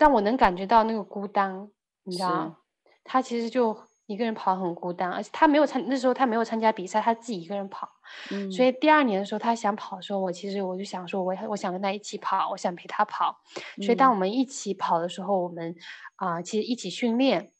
[0.00, 1.68] 但我能感觉到那个孤单，
[2.04, 2.56] 你知道吗，
[3.04, 7.86] 他其实就一个人跑很孤单，而且他没有参那时候他没有参加比赛，他自己一个人跑。
[8.30, 13.42] 嗯，所以第二年的时候，他想跑的时候，我其实我就想说，我我想跟他一起跑，我想陪他跑。
[13.82, 15.76] 所以当我们一起跑的时候，我们
[16.16, 17.52] 啊、呃，其实一起训练，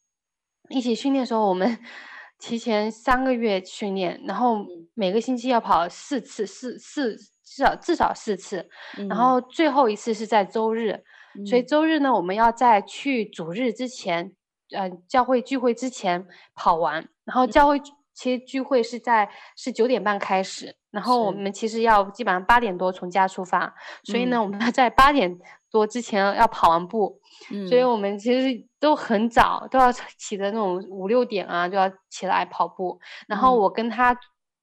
[0.69, 1.77] 一起训练的时候，我们
[2.39, 8.67] 提前三个月训练，然后每个星期要跑四次，四四至少至少四次，
[9.07, 11.03] 然后最后一次是在周日。
[11.45, 14.33] 所以周日呢，我们要在去主日之前。
[14.73, 17.77] 呃，教会聚会之前跑完，然后教会
[18.13, 25.37] 其实聚会是在是九点半开始，然后我们其实要基本上八点多从家出发，所以呢，嗯、我们要在八点
[25.69, 27.19] 多之前要跑完步，
[27.51, 32.97] 嗯、所以我们其实都很早，都要起的那种五六点啊，就要起来跑步。
[33.27, 34.13] 然后我跟他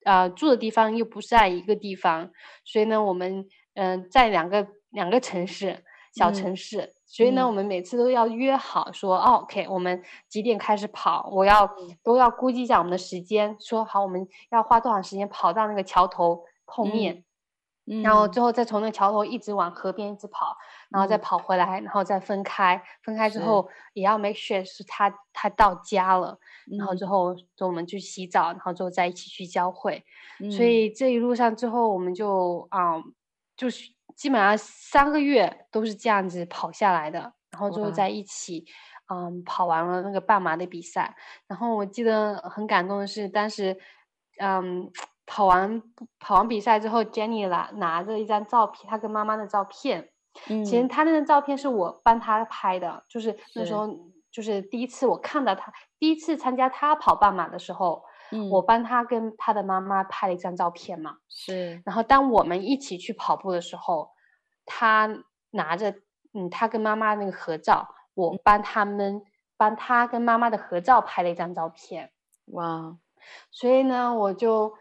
[0.04, 2.30] 啊、呃、住的地方又不是在一个地方，
[2.64, 5.84] 所以呢，我们嗯、呃、在两个两个城市
[6.18, 6.80] 小城市。
[6.80, 11.26] 嗯所以呢，我们每次都要约好说，嗯哦、OK，我们几点开始跑？
[11.32, 11.66] 我要
[12.02, 17.24] 都要估计一下我们的时间，说好我们要花多长时间跑到那个桥头碰面，
[17.86, 20.54] 嗯、然后最后再从那个桥头一直往河边一直跑，
[20.90, 22.82] 然后再跑回来，然后再分开。
[23.02, 26.38] 分开之后也要 make sure 是他他到家了，
[26.76, 30.04] 然后之后就我们去洗澡，然后之后再一起去教会。
[30.40, 33.14] 嗯、所以这一路上之后我们就啊、嗯，
[33.58, 33.92] 就是。
[34.16, 37.20] 基本上三个月都是这样子跑下来的，
[37.52, 38.64] 然后最后在一起，
[39.14, 41.14] 嗯，跑完了那个半马的比赛。
[41.46, 43.78] 然后我记得很感动的是，当时，
[44.40, 44.90] 嗯，
[45.24, 45.80] 跑完
[46.18, 50.10] 跑完比赛之后，Jenny 拿拿着一张照片，她跟妈妈的照片。
[50.48, 53.86] 嗯，其实她那张照片是我帮她拍的，就是那时候
[54.32, 58.02] 就是第一次我看到她，第一次参加她跑半马的时候。
[58.30, 61.82] 嗯，我帮他跟他的妈妈拍了一张照片嘛，是。
[61.84, 64.10] 然后当我们一起去跑步的时候，
[64.66, 65.94] 他拿着
[66.34, 69.22] 嗯，他跟妈妈那个合照，我帮他们、嗯、
[69.56, 72.12] 帮他跟妈妈的合照拍了一张照片。
[72.46, 72.98] 哇，
[73.50, 74.74] 所以呢，我就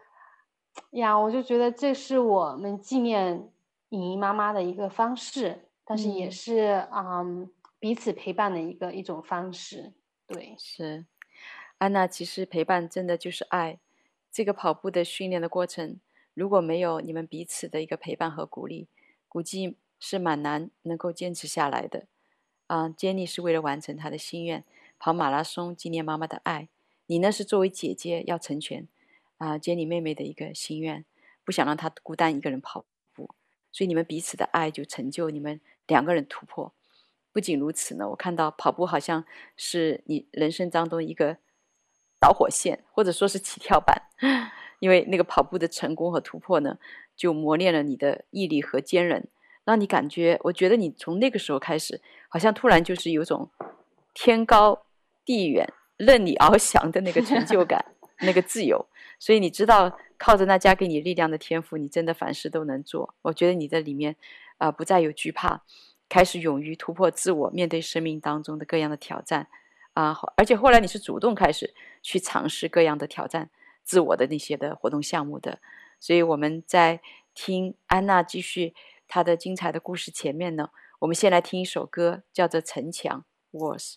[0.90, 3.50] 呀，我就觉得这是我们纪念
[3.88, 9.94] 莹莹妈妈的一个方式，但是也是嗯，嗯彼此陪伴的一个一种方式。
[10.26, 11.06] 对，是。
[11.78, 13.78] 安娜，其实陪伴真的就是爱。
[14.32, 16.00] 这个跑步的训练的过程，
[16.34, 18.88] 如果没有你们彼此的一个陪伴和鼓励，
[19.28, 22.06] 估计是蛮难能够坚持下来的。
[22.66, 24.64] 啊，Jenny 是为了完成她的心愿，
[24.98, 26.68] 跑马拉松纪念妈妈的爱。
[27.06, 28.88] 你呢，是作为姐姐要成全
[29.38, 31.04] 啊 Jenny 妹妹的一个心愿，
[31.44, 33.30] 不想让她孤单一个人跑步。
[33.70, 36.72] 所以你们彼此的爱就成就你们两个人突破。
[37.32, 39.24] 不仅如此呢，我看到跑步好像
[39.56, 41.38] 是你人生当中一个。
[42.20, 44.02] 导火线，或者说是起跳板，
[44.80, 46.78] 因为那个跑步的成功和突破呢，
[47.16, 49.26] 就磨练了你的毅力和坚韧，
[49.64, 53.50] 让你感觉，我觉得你从那个时候开始，好像突然就是有种
[54.14, 54.84] 天高
[55.24, 57.84] 地远、任你翱翔的那个成就感，
[58.22, 58.86] 那个自由。
[59.20, 63.14] 所以你知道，靠着那加给你力量的天赋，你真的凡事都能做。
[63.22, 64.14] 我觉得你在里面
[64.58, 65.62] 啊、呃，不再有惧怕，
[66.08, 69.48] 开始勇于突破自我，面对生命当中的各样的挑战。
[69.98, 73.50] 啊，而且后来你是主动开始去尝试各样的挑战
[73.82, 75.58] 自我的那些的活动项目的，
[75.98, 77.00] 所以我们在
[77.34, 78.76] 听安娜继续
[79.08, 83.24] 她的精彩的故事前面呢，我们先来听一首歌，叫做《城墙》
[83.58, 83.96] （Walls）。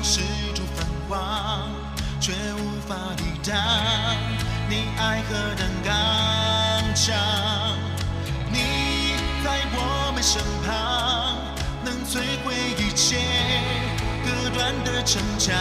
[0.00, 0.20] 墙四
[0.54, 1.70] 处泛黄，
[2.20, 3.54] 却无法抵挡
[4.66, 5.92] 你爱何等刚
[6.94, 7.14] 强。
[8.50, 11.36] 你在我们身旁，
[11.84, 13.18] 能摧毁一切
[14.24, 15.54] 隔断的城墙。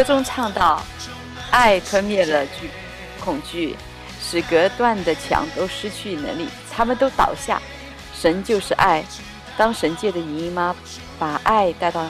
[0.00, 0.82] 歌中唱道
[1.52, 2.70] ：“爱吞灭了惧
[3.22, 3.76] 恐惧，
[4.18, 7.60] 使隔断的墙都失去能力，他们都倒下。
[8.14, 9.04] 神就是爱。
[9.58, 10.74] 当神界的姨妈
[11.18, 12.06] 把爱带到，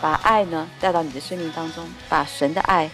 [0.00, 2.88] 把爱呢带到你的生命当中，把神的爱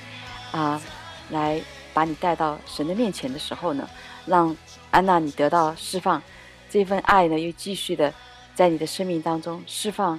[0.50, 0.80] 啊
[1.28, 1.60] 来
[1.92, 3.86] 把你带到神的面前的时候呢，
[4.24, 4.56] 让
[4.90, 6.22] 安娜你得到释放，
[6.70, 8.14] 这份爱呢又继续的
[8.54, 10.18] 在你的生命当中释放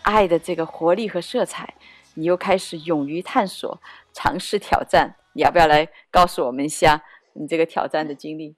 [0.00, 1.74] 爱的这个活力和色彩。”
[2.16, 3.80] 你又开始勇于探索、
[4.12, 7.04] 尝试挑战，你要不要来告诉我们一下
[7.34, 8.56] 你这个挑战的经历？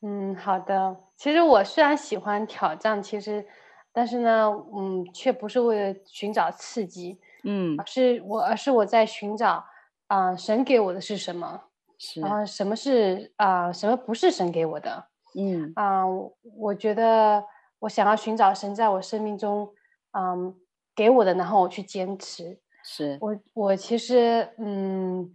[0.00, 0.96] 嗯，好的。
[1.16, 3.46] 其实我虽然喜欢挑战，其实，
[3.92, 9.64] 但是呢，嗯，却不是为了寻找刺激，嗯，而是我，而是我在寻找
[10.06, 11.64] 啊、呃，神给我的是什么？
[11.98, 15.06] 是啊，什么是啊、呃，什么不是神给我的？
[15.38, 17.44] 嗯啊、呃，我觉得
[17.80, 19.72] 我想要寻找神在我生命中，
[20.12, 20.56] 嗯。
[20.94, 22.58] 给我的，然后我去坚持。
[22.86, 25.30] 是我，我其实，嗯，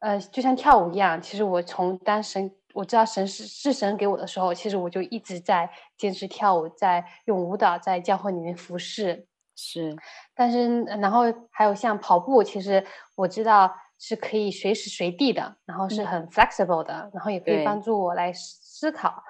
[0.00, 5.68] 呃，就像跳舞一样，其实我从当神我知道神是是神给我的时候，其实我就一直在
[5.98, 9.26] 坚持跳舞，在用舞蹈在教会里面服侍。
[9.54, 9.94] 是，
[10.34, 12.82] 但是然后还有像跑步，其实
[13.16, 19.22] 我知道是可以随时随地的，然后是很 flexible 的，嗯、然后也可以帮助我来思考。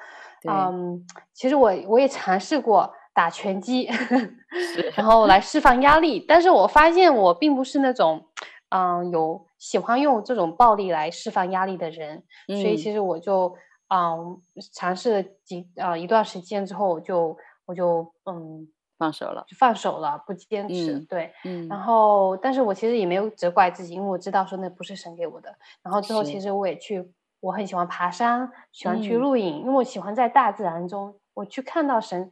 [0.48, 2.94] 嗯，其实我我也尝试过。
[3.18, 3.90] 打拳击，
[4.94, 6.20] 然后来释放压力。
[6.20, 8.24] 但是我发现我并不是那种，
[8.68, 12.22] 嗯，有喜欢用这种暴力来释放压力的人。
[12.46, 13.52] 嗯、所以其实我就，
[13.88, 14.40] 嗯，
[14.72, 20.92] 尝试了几啊、呃、一段时间之后，我就我就嗯放手了，就放手了，不坚持。
[20.92, 21.66] 嗯、对，嗯。
[21.66, 25.52] 然后，但是我其实也没有责怪自己，因为我知道说那不是神给我的。
[25.82, 27.10] 然后之后，其实我也去，
[27.40, 32.30] 我很喜欢爬山，喜欢去露营，嗯、因为我喜欢在大自然中，我去看到神。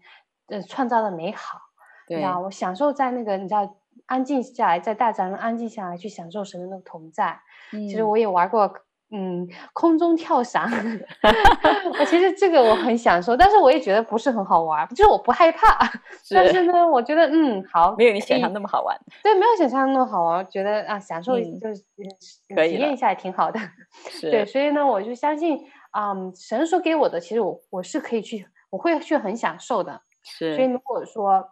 [0.48, 1.58] 呃，创造的美好，
[2.06, 3.76] 对啊，我享受在那个你知道
[4.06, 7.40] 安静下来，在大自然安静下来去享受神的那个同在。
[7.72, 8.72] 嗯、其实我也玩过，
[9.10, 10.70] 嗯，空中跳伞。
[11.98, 15.84] 我其实这个我很享受，但是我也觉得不是很好玩，就是我不害怕。
[16.22, 18.96] 是但是呢，我觉得嗯好，没有你想象那么好玩。
[19.24, 23.58] 对，没有想象那么好玩，觉得啊，享受就是、嗯、体验一下也挺好的。
[24.10, 25.58] 是对，所以呢，我就相信
[25.90, 30.02] 啊、嗯，神所给我的，其实我我是可以去，我会去很享受的。
[30.26, 31.48] 是，所以如果说，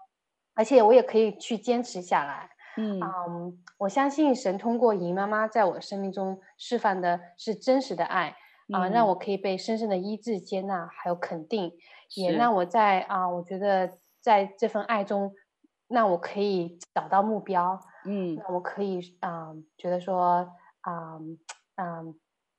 [0.54, 8.36] 而且我也可以去坚持下来，嗯，um, 我相信神通过姨妈妈在我生命中释放的是真实的爱。
[8.72, 8.90] 啊，嗯。
[8.90, 11.72] uh, 让我可以被深深的医治、接纳，还有肯定，
[12.16, 15.34] 也让我在啊，uh, 我觉得在这份爱中，
[15.88, 20.50] 那我可以找到目标，嗯，那我可以啊，uh, 觉得说
[20.80, 21.38] 啊，嗯
[21.76, 22.12] ，um, um,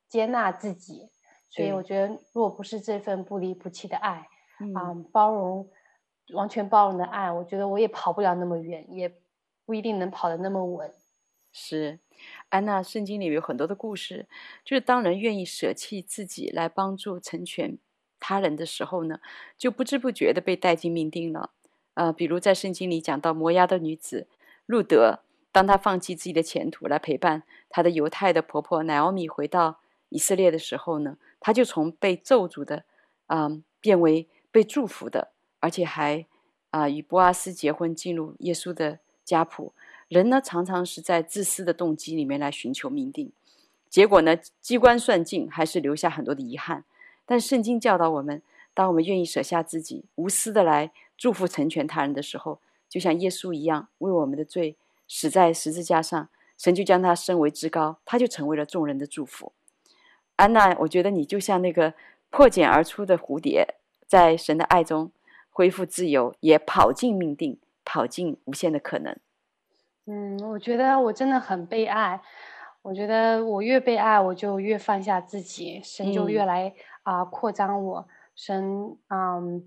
[0.08, 1.10] 接纳自己，
[1.50, 4.28] 所以我觉得，如果不是这份不离不弃的爱，
[4.74, 5.68] 啊，um, 包容。
[6.32, 9.12] 完全包容的爱，我觉得我也跑不了那么远，也
[9.64, 10.92] 不一定能跑得那么稳。
[11.52, 12.00] 是，
[12.50, 14.26] 安娜，圣经里有很多的故事，
[14.64, 17.78] 就是当人愿意舍弃自己来帮助成全
[18.20, 19.20] 他人的时候呢，
[19.56, 21.50] 就不知不觉的被带进命定了。
[21.94, 24.28] 呃，比如在圣经里讲到摩押的女子
[24.66, 25.20] 路德，
[25.50, 32.84] 当她放弃自己的前途来陪伴她的犹太的婆婆乃欧米回到以色列的时候呢，她就从被咒诅的，
[33.28, 35.32] 嗯、变为被祝福的。
[35.66, 36.24] 而且还
[36.70, 39.72] 啊、与波阿斯结婚，进入耶稣的家谱。
[40.06, 43.32] 人呢，常常是在自私的动机里面来寻求命定，
[43.88, 46.84] 结果呢，机关算尽，还是留下很多的遗憾。
[47.24, 48.40] 但圣经教导我们，
[48.72, 54.76] 当我们愿意舍下自己，无私的来祝福成全他人的时候，就像耶稣一样，为我们的罪
[55.08, 59.52] 死在十字架上，神就将他升为至高，他就成为了众人的祝福。
[60.36, 61.94] 安娜，我觉得你就像那个
[62.30, 63.74] 破茧而出的蝴蝶，
[64.06, 65.10] 在神的爱中
[65.56, 69.16] 恢复自由，也跑进命定，跑进无限的可能。
[70.04, 72.20] 嗯，我觉得我真的很被爱。
[72.82, 78.06] 我觉得我越被爱，我就越放下自己，神就越来啊、嗯呃、扩张我。
[78.34, 79.64] 神，嗯，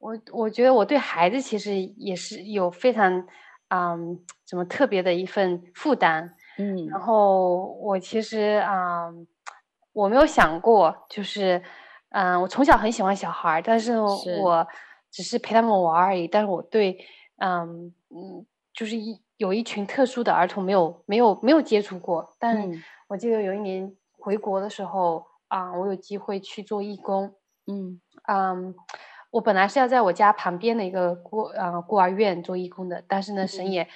[0.00, 3.24] 我我觉得我对孩子其实也是有非常，
[3.68, 6.34] 嗯，怎么特别的一份负担。
[6.58, 9.28] 嗯，然后我其实啊、嗯，
[9.92, 11.62] 我没有想过，就是，
[12.08, 14.66] 嗯，我从小很喜欢小孩，但是我
[15.10, 16.28] 只是陪他们玩而已。
[16.28, 16.98] 但是我对，
[17.38, 19.20] 嗯嗯，就是一。
[19.40, 22.70] 有一群特殊的儿童没有没有没有接触过，但
[23.08, 27.34] 我记得有一年回国的时候啊、嗯，我有机会去做义工。
[27.66, 27.98] 嗯
[28.28, 28.74] 嗯，
[29.30, 33.88] 我本来是要在我家旁边的一个孤啊孤儿院做义工的，但是呢，神也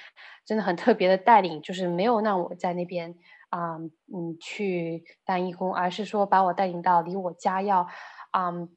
[0.43, 3.13] 真的很特别的带领，就是没有让我在那边
[3.49, 7.87] 啊嗯，嗯去当义工，而是说把我带领到离我家要啊、
[8.37, 8.69] 嗯、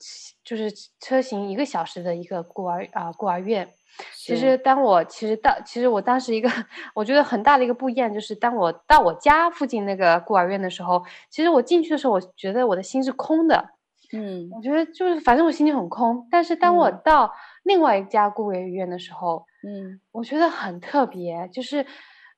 [0.45, 3.69] 就是车行一个小时的一个孤儿啊孤儿院。
[4.15, 6.49] 其实，当我其实到，其实我当时一个
[6.95, 13.71] 我觉得很大的一个不一样，就是当我到我家附近那个孤儿院的时候，其实我进去的时候，我觉得我的心是空的。
[14.13, 16.29] 嗯，我觉得就是反正我心里很空。
[16.31, 17.33] 但是当我到
[17.65, 21.83] 另外一家孤儿院的时候，嗯，我觉得很特别，就是，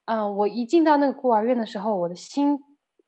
[0.07, 2.59] 嗯、呃，我一进到那个孤儿院的时候，我的心，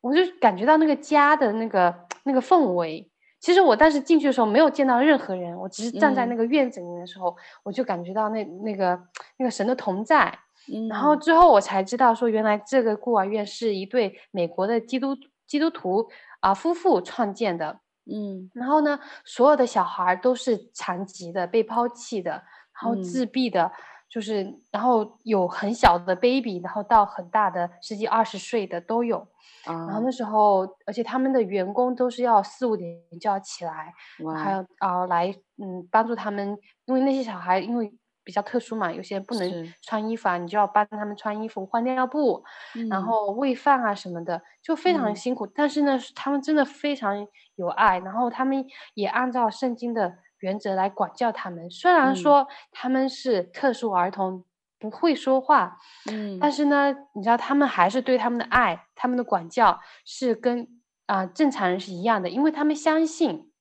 [0.02, 3.08] 我就感觉到那个家的那个那个氛围。
[3.42, 8.98] 其实我当时进去的时候没有见到任何人，我只是站在那个院子里面的时候，嗯、我就感觉到那那个
[9.36, 10.32] 那个神的同在。
[10.72, 17.80] 嗯、然后之后我才知道说，原来这个孤儿院是一对美国的基督基督徒啊、呃、夫妇创建的。
[18.04, 22.44] 嗯，然后呢，所有的小孩都是残疾的、被抛弃的，然
[22.82, 23.72] 后自闭的，嗯、
[24.12, 29.26] 就是然后有很小的 baby，然后到很大的十几二十岁的都有。
[29.64, 33.94] 然后那时候，而且他们的员工都是要四五点就要起来，
[34.24, 37.90] 哇还要啊来嗯帮助他们，因为那些小孩因为
[38.22, 42.44] 比较特殊嘛，有些不能穿衣服啊，你就要帮他们穿衣服、换尿布，
[42.74, 45.46] 嗯、然后喂饭啊什么的，就非常辛苦。
[45.46, 51.68] 嗯、但是呢，他们真的非常有爱，然后他们也按照圣经的原则来管教他们。
[51.70, 54.34] 虽然说他们是特殊儿童。
[54.34, 54.44] 嗯
[54.82, 55.76] 不会说话，
[56.10, 60.66] 嗯，但是呢，你知道他们还是对他们的爱，他们的管教是跟
[61.06, 63.52] 啊、呃、正常人是一样的，因为他们相信，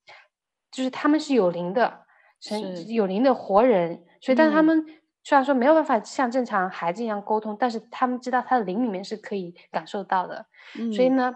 [0.71, 2.05] 就是他们是有灵的，
[2.39, 2.86] 是。
[2.86, 4.84] 有灵的活人，所以但他们
[5.23, 10.47] 虽然说没有办法像正常孩子一样沟通，嗯、但是他们知道他的灵里面是可以感受到的，
[10.79, 11.36] 嗯、所以呢，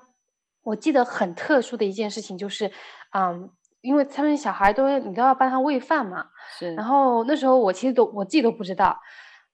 [0.64, 2.72] 我记得很特殊的一件事情就是，
[3.12, 3.52] 嗯，
[3.86, 6.26] 因为他们小孩都你都要帮他喂饭嘛，
[6.58, 9.00] 是，然后那时候我其实都我自己都不知道。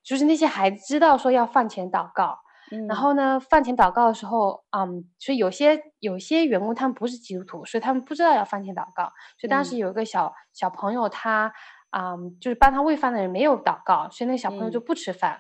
[0.04, 2.40] 就是那些孩子知道说要饭前祷告，
[2.72, 9.04] 嗯、然后呢，饭前祷告的时候，嗯，所以有些有些员工他们不是基督徒，所以他们不知道要饭前祷告。
[9.38, 11.54] 所以当时有一个小、嗯、小朋友他，
[11.92, 15.34] 他嗯，就是帮他喂饭的人没有祷告，所以那个小朋友就不吃饭。
[15.34, 15.40] 嗯、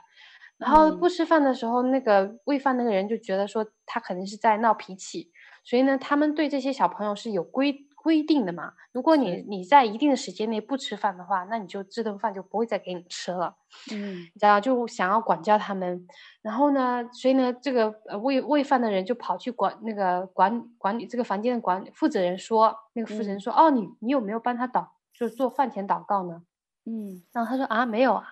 [0.60, 5.32] 然后不吃饭的时候，那个喂饭那个人就觉得说他可能是在闹脾气，
[5.64, 7.88] 所以呢，他们对这些小朋友是有规。
[8.02, 13.56] 规定的嘛，如果你你在一定的时间内不吃饭的话，那你就这顿饭就不会再给你吃了。
[13.93, 16.08] 嗯，然后就想要管教他们，
[16.41, 26.41] 然后呢，所以呢，这个呃喂喂饭的人就跑去管那个管管理这个房间的管负责人说，那个负责人说，嗯、哦，你你有没有帮他祷，就是做饭前祷告呢？
[26.86, 28.26] 嗯，然后他说啊，没有啊，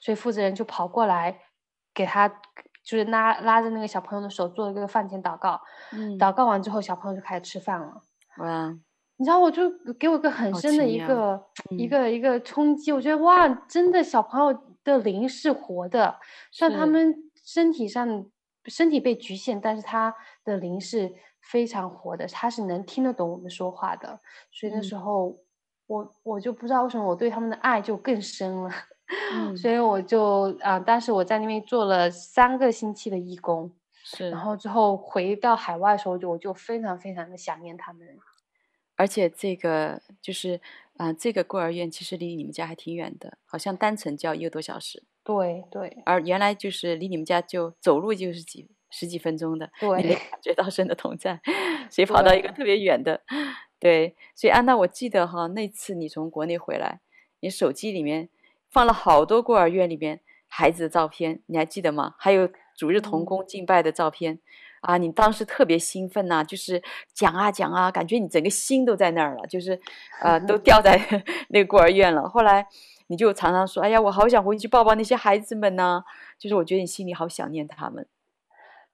[0.00, 1.38] 所以负责人就跑过来
[1.94, 2.28] 给他，
[2.82, 5.60] 就是拉拉着那个小朋友的手做了一个饭前祷告。
[5.92, 8.02] 嗯，祷告完之后，小朋友就开始吃饭了。
[8.38, 8.76] 哇。
[9.16, 11.40] 你知道，我就给我一个很深的一个、
[11.70, 12.90] 嗯、一个一个冲击。
[12.90, 16.16] 我觉得哇，真的小朋友的灵是活的，
[16.50, 18.26] 虽然他们身体上
[18.64, 24.18] 身体被局限，但是他的灵是非常活的，他是能听得懂我们说话的。
[24.50, 25.38] 所以那时候，嗯、
[25.86, 28.70] 我我就不知道为什么我对他们的爱就更深了。
[29.32, 33.70] 嗯、所以我就啊、呃，当时我在那边做了三个星期的义工，
[34.02, 38.00] 是，然后之后回到海外的时候，就我就非常非常的想念他们。
[38.96, 40.60] 而且这个就是
[40.96, 45.02] 啊、呃，这个孤儿院其实离你们家还挺远的，好像单程就要一个多小时。
[45.22, 45.98] 对对。
[46.04, 51.40] 而原来就是离你们家就走路就是几十几分钟的，对，你感觉到神的同在，
[51.90, 53.22] 所以跑到一个特别远的，
[53.80, 54.08] 对。
[54.08, 57.00] 对所以安娜，我记得哈，那次你从国内回来，
[57.40, 58.28] 你手机里面
[58.70, 62.14] 放了好多孤儿院里面孩子的照片，你还记得吗？
[62.18, 64.34] 还有主日同工敬拜的照片。
[64.34, 64.40] 嗯
[64.84, 66.82] 啊，你当时特别兴奋呐、啊，就是
[67.12, 69.80] 讲啊讲啊，感觉你整个心都在那儿了，就是，
[70.22, 70.98] 呃，都掉在
[71.48, 72.28] 那个孤儿院了。
[72.28, 72.66] 后来
[73.06, 76.02] 你就常常说：“哎呀，我好想回去抱抱那些孩子们呢。”
[76.38, 78.06] 就是我觉得你心里好想念他们。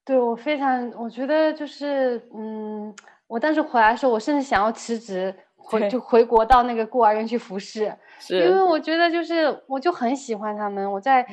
[0.04, 2.94] 对，我非常，我觉得就是，嗯，
[3.26, 7.94] 我当时回来的时候，我甚至想要辞职回就回国到那个孤儿院去服侍，
[8.28, 11.26] 因为我觉得就是我就很喜欢他们，我在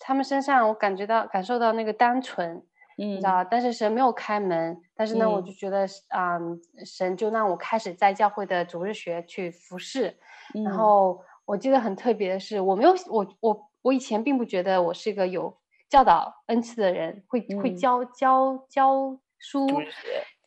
[0.00, 2.62] 他们身上我感觉到感受到那个单纯。
[3.06, 10.16] 你知道，但是神没有开门，但是呢，我就觉得啊、嗯嗯，神就让我开始在教会的主日学去服侍。
[10.54, 15.56] 嗯、然后我记得很特别的是，我没有我我我以前并不觉得我是一个有
[15.88, 19.66] 教导恩赐的人，会、嗯、会教教教书，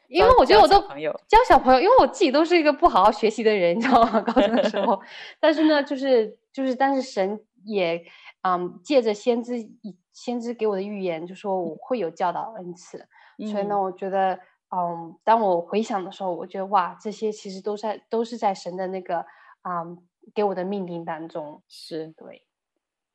[0.07, 4.21] 因为我觉得我都教小朋友，教小朋友，因为我自己都是一个不好好学习的人，你知道吗？
[4.23, 5.01] 高中的时候，
[5.39, 8.05] 但是呢，就是就是，但是神也
[8.43, 9.97] 嗯借着先知以。
[10.15, 13.05] 先知给我的预言就说我会有教导恩赐，
[13.37, 14.39] 嗯、所以呢，我觉得，
[14.71, 19.25] 嗯，当我回想的时候，我觉得哇，这些其实都在都是在神的那个
[19.61, 21.61] 啊、嗯、给我的命令当中。
[21.67, 22.47] 是对，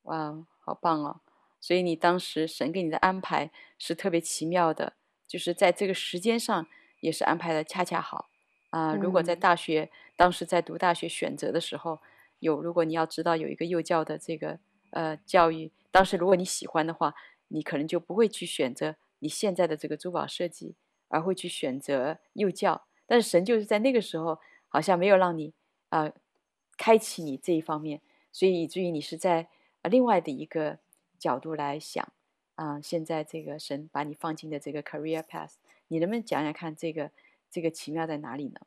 [0.03, 1.23] 哇，好棒哦！
[1.59, 4.93] 所以你当时神给你的安排是特别奇妙的，
[5.27, 6.67] 就是在这个时间上
[7.01, 8.29] 也是安排的恰恰好
[8.69, 8.97] 啊、呃。
[8.97, 12.01] 如果在大学、嗯、当时在读大学选择的时候，
[12.41, 14.59] 有如果你要知道有一个幼教的这个
[14.91, 15.73] 呃教育。
[15.91, 17.14] 当时如果你喜欢的话，
[17.49, 20.76] 你可能就不会去选择你现在的这个珠宝设计，
[21.09, 22.84] 而会去选择幼教。
[23.07, 24.38] 但是神就是在那个时候，
[24.68, 25.53] 好像没有让你
[25.88, 26.12] 啊、呃、
[26.76, 29.49] 开启你这一方面，所以以至于你是在
[29.82, 30.78] 另外的一个
[31.18, 32.05] 角度来想
[32.55, 32.82] 啊、呃。
[32.82, 35.55] 现在这个神把你放进的这个 career path，
[35.88, 37.11] 你能不能讲讲看这个
[37.51, 38.61] 这个奇妙在哪里呢？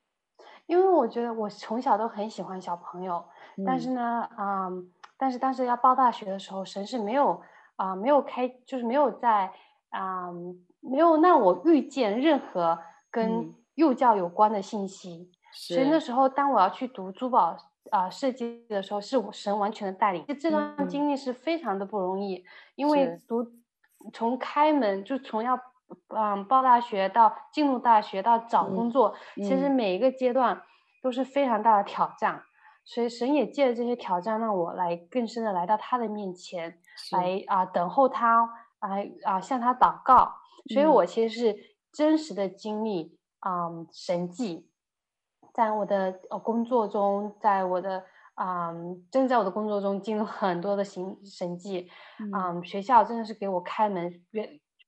[0.66, 4.92] 因为我觉得我从小都很喜欢小朋友，嗯、但是呢，啊、嗯。
[5.24, 7.42] 但是当时要报大学的时候，神是没有
[7.78, 9.50] 啊、呃，没有开，就是没有在
[9.90, 10.34] 啊、呃，
[10.82, 12.78] 没有让我遇见任何
[13.10, 15.32] 跟幼教有关的信息。
[15.32, 17.56] 嗯、所以那时候，当我要去读珠宝
[17.90, 20.26] 啊、呃、设计的时候，是我神完全的带领。
[20.38, 22.44] 这段经历是非常的不容易，嗯、
[22.76, 23.50] 因为读
[24.12, 25.56] 从开门就从要
[26.10, 30.62] 嗯、呃、报大学到进入大学到找工作，嗯、其实每一个阶段
[31.02, 32.44] 都是非常大的挑战。
[32.86, 36.78] 所以神也借着这些挑战，让我来更深的来到他的面前，
[37.12, 38.46] 来啊、呃、等候他，
[38.82, 40.34] 来啊、呃、向他祷告。
[40.74, 41.56] 所以我其实是
[41.92, 44.70] 真实的经历啊、神迹，
[45.54, 48.04] 在我的呃工作中，在我的
[48.36, 48.74] 啊、呃、
[49.12, 51.90] 真的在我的工作中经历很多的行神迹
[52.32, 54.12] 啊、学校真的是给我开门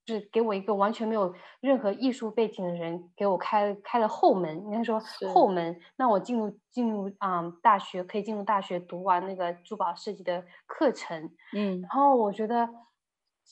[0.08, 5.00] 是给我一个完全没有任何艺术背景的人给我开开了后门，应该说
[5.34, 5.48] 后。
[5.48, 12.68] 门，那我进入进入啊、嗯、大学可以进入大学读完那个珠宝设计的课程，嗯，然后我觉得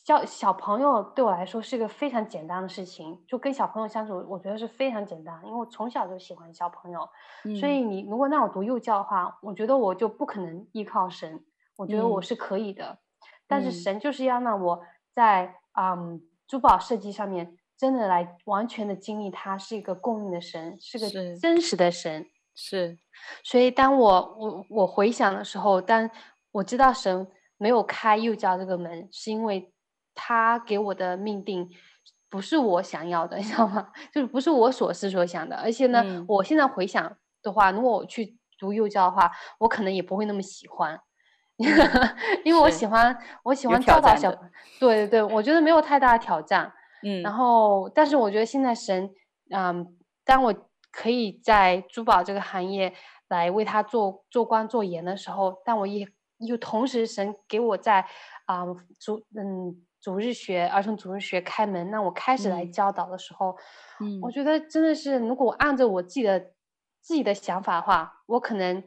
[0.04, 7.08] 教小朋友对我来说是一个非常简单的事情，就跟小朋友相处，我觉得是非常简单，因为我从小就喜欢小朋友，
[7.46, 11.46] 嗯、所以你如果让我读幼教的话，我觉得我就不可能依靠神，
[11.78, 13.00] 我觉得我是可以的，嗯、
[13.48, 14.82] 但是神就是要让我
[15.16, 16.22] 在嗯。
[16.48, 22.26] 珠宝设计上面，真的来完全的经历，他是一个供应的神，是个真实的神。
[22.56, 23.00] 是，
[23.44, 26.10] 所以当我我我回想的时候，当
[26.52, 27.28] 我知道神
[27.58, 29.74] 没有开幼教这个门，是因为
[30.14, 31.68] 他给我的命定
[32.30, 33.92] 不是我想要的，你知道吗？
[34.14, 35.56] 就是不是我所思所想的。
[35.56, 41.00] 而且呢，嗯、我现在回想的话，如果我去读幼教的话，我可能也不会那么喜欢。
[42.44, 44.32] 因为我喜欢，我喜欢教导小，
[44.80, 46.74] 对对对，我觉得没有太大的挑战。
[47.04, 49.10] 嗯，然后，但是我觉得现在神，
[49.52, 49.96] 嗯，
[50.26, 50.54] 当我
[50.92, 52.94] 可以在珠宝这个行业
[53.28, 56.08] 来为他做做官做盐的时候，但我也
[56.40, 58.02] 又同时神给我在
[58.46, 63.56] 啊、嗯、主嗯主日学儿童主日学开门，那我开始来教导的时候，
[64.00, 66.40] 嗯，我觉得真的是，如果我按照我自己的
[67.02, 68.84] 自己的想法的话，我可能。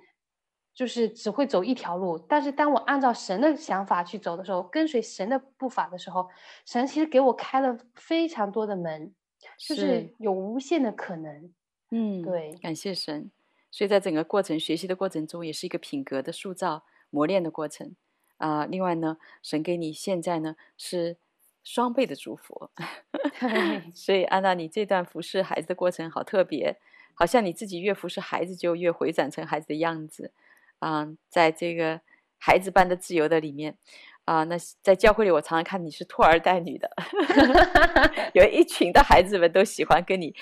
[0.77, 6.29] 就是只会走一条路，但是当我按照神的想法去走的时候，跟随神的步伐的时候，
[6.67, 9.15] 神其实给我开了非常多的门，
[9.59, 11.51] 就是有无限的可能。
[11.91, 13.31] 嗯，对，感谢神。
[13.71, 17.97] 所以在整个过程学习的过程中，也是一个品格的塑造、磨练的过程
[18.37, 18.67] 啊、呃。
[18.67, 21.17] 另外呢，神给你现在呢是
[21.65, 22.71] 双倍的祝福。
[23.95, 26.79] 所以安娜，你这段服侍孩子的过程好特别，
[27.15, 30.33] 好像你自己越服侍孩子，就越回转成孩子的样子。
[30.79, 32.01] 啊、嗯，在这个
[32.39, 33.77] 孩子般的自由的里面，
[34.25, 36.91] 啊、那在教会里，我常常看你是拖儿带女的，
[38.35, 40.35] 有一群的孩子们都喜欢跟你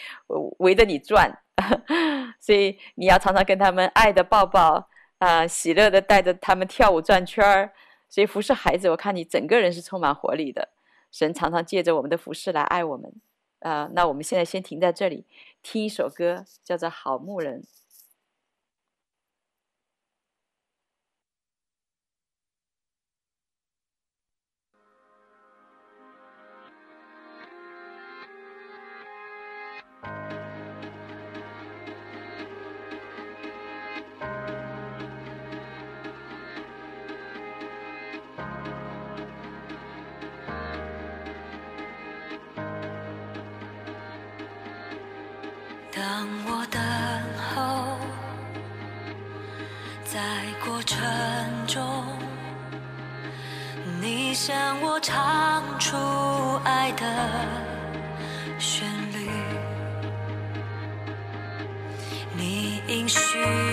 [0.58, 1.42] 围着你转，
[2.40, 7.72] 所以你要常常跟他们爱的抱抱，啊、喜乐的带着他们跳舞转圈儿，
[8.08, 10.70] 所以服侍孩子，我看你整个人是充满活力的。
[11.12, 13.12] 神常常借着我们的服侍来爱我们。
[13.60, 15.24] 啊、那我们现在先停在这里，
[15.62, 17.62] 听一首歌，叫做《好牧人》。
[51.74, 51.82] 中，
[54.00, 55.96] 你向我唱出
[56.62, 57.04] 爱的
[58.60, 59.28] 旋律，
[62.36, 63.63] 你应许。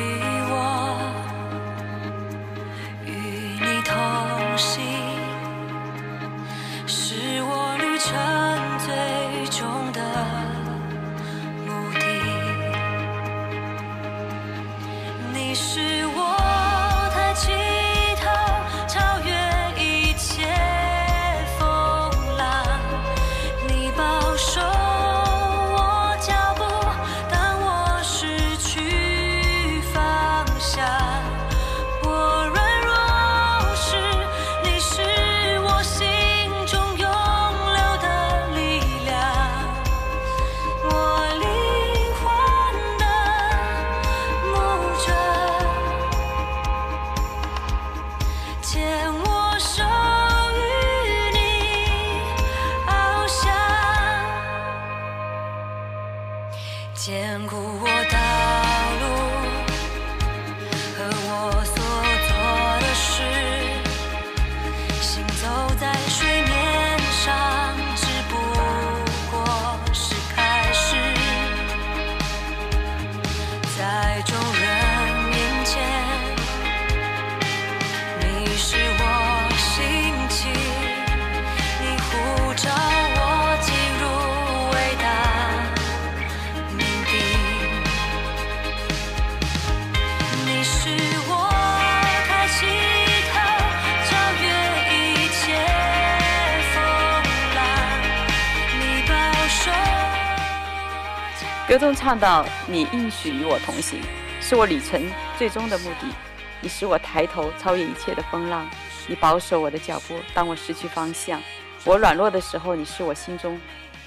[101.82, 104.00] 中唱到：“你应许与我同行，
[104.40, 105.02] 是我旅程
[105.36, 106.14] 最终的目的。
[106.62, 108.70] 你使我抬头超越一切的风浪，
[109.10, 111.42] 你保守我的脚步，当我失去方向。
[111.84, 113.60] 我软弱的时候，你是我心中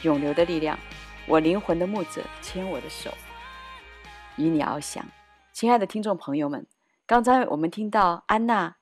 [0.02, 0.78] 涌流的力量。
[1.26, 3.12] 我灵魂的牧者牵我的手，
[4.36, 5.04] 与你翱翔。”
[5.52, 6.64] 亲爱的听众朋友们，
[7.06, 8.76] 刚才我们听到安娜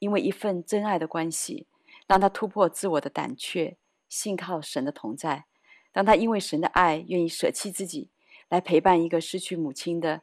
[0.00, 1.66] 因为一份真爱的关系，
[2.06, 3.78] 让她突破自我的胆怯，
[4.10, 5.46] 信靠神的同在。
[5.92, 8.10] 当她因为神的爱，愿意舍弃自己。
[8.54, 10.20] 来陪伴一个失去母亲的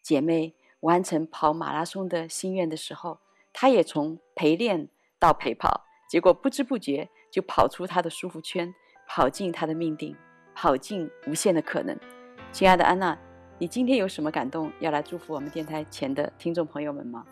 [0.00, 3.18] 姐妹完成跑马拉松的心愿的时候，
[3.52, 8.72] 她也从陪练到陪跑，结果不知不觉就跑出她的舒服圈，
[9.08, 10.14] 跑进她的命定，
[10.54, 11.98] 跑进无限的可能。
[12.52, 13.18] 亲爱的安娜，
[13.58, 17.26] 你今天有什么感动要来祝福我们电台前的听众朋友们吗？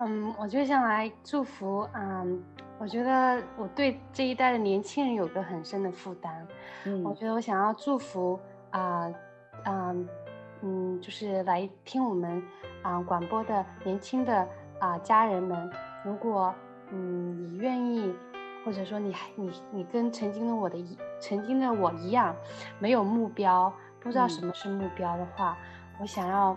[0.00, 1.88] 嗯，我就想来祝福。
[1.94, 2.42] 嗯，
[2.80, 6.44] 我觉得我对这一代的年轻人有个很深的负担。
[6.86, 8.40] 嗯，我觉得我想要祝福
[8.70, 9.02] 啊。
[9.02, 9.14] 呃
[9.64, 10.08] 嗯
[10.62, 12.42] 嗯，就是来听我们
[12.82, 14.48] 啊广播的年轻的
[14.78, 15.70] 啊家人们，
[16.04, 16.54] 如果
[16.90, 18.14] 嗯你愿意，
[18.64, 22.34] 或者说你你你跟曾经的我的一曾经的我一样，
[22.78, 26.56] 没有目标，不知道什么是目标的话，嗯、我想要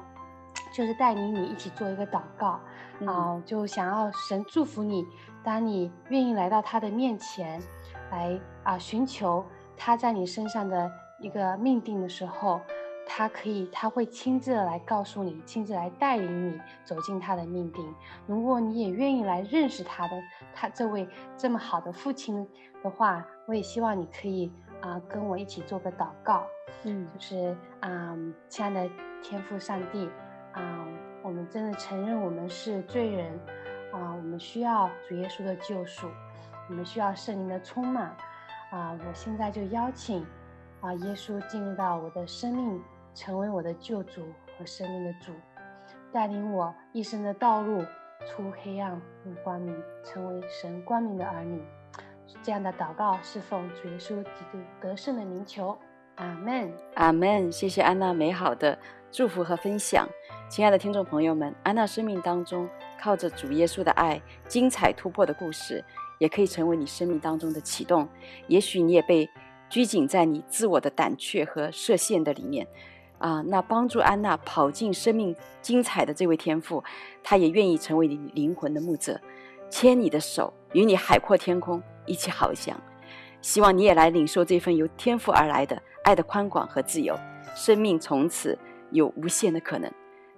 [0.71, 2.59] 就是带领你一起做一个祷告、
[2.99, 5.05] 嗯、啊，就想要神祝福你，
[5.43, 7.61] 当你愿意来到他的面前，
[8.09, 9.45] 来啊寻求
[9.75, 10.89] 他在你身上的
[11.19, 12.61] 一个命定的时候。
[13.09, 17.95] 他可以，他会亲自来告诉你，亲自来带领你走进他的命定。
[18.27, 20.21] 如果你也愿意来认识他的，
[20.53, 22.47] 他这位这么好的父亲
[22.83, 24.51] 的话，我也希望你可以
[24.81, 26.45] 啊、呃、跟我一起做个祷告。
[26.83, 28.89] 嗯，就是啊、呃，亲爱的
[29.23, 30.07] 天父上帝
[30.51, 30.87] 啊、呃，
[31.23, 33.31] 我们真的承认我们是罪人
[33.91, 36.07] 啊、呃，我们需要主耶稣的救赎，
[36.69, 38.05] 我们需要圣灵的充满
[38.69, 38.99] 啊、呃。
[39.07, 40.21] 我现在就邀请
[40.81, 42.79] 啊、呃、耶稣进入到我的生命。
[43.17, 44.21] 成为我的救主
[44.55, 45.31] 和生命的主，
[46.13, 47.83] 带领我一生的道路
[48.27, 48.91] 出黑暗
[49.25, 51.59] 入光明，成为神光明的儿女。
[52.43, 55.75] 这样的祷告是奉主耶稣基督得胜的名求，
[56.17, 57.51] 阿门，阿门。
[57.51, 58.77] 谢谢安娜美好的
[59.11, 60.07] 祝福和分享，
[60.47, 62.69] 亲爱的听众朋友们，安娜生命当中
[63.01, 65.83] 靠着主耶稣的爱，精彩突破的故事，
[66.19, 68.07] 也可以成为你生命当中的启动。
[68.47, 69.27] 也许你也被
[69.69, 72.67] 拘谨在你自我的胆怯和设限的里面，
[73.19, 76.83] 啊，那帮助安娜跑进生命精彩的这位天父，
[77.23, 79.19] 他也愿意成为你灵魂的牧者，
[79.69, 82.79] 牵你的手，与你海阔天空，一起翱翔。
[83.41, 87.17] 希望你也来领受这份由天父而来的爱的宽广和自由，
[87.55, 88.57] 生命从此
[88.91, 89.91] 有无限的可能。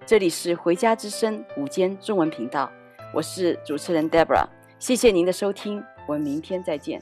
[0.05, 2.69] 这里是回家之声午间中文频道，
[3.13, 4.47] 我是主持人 Deborah，
[4.79, 7.01] 谢谢您的收听，我们明天再见。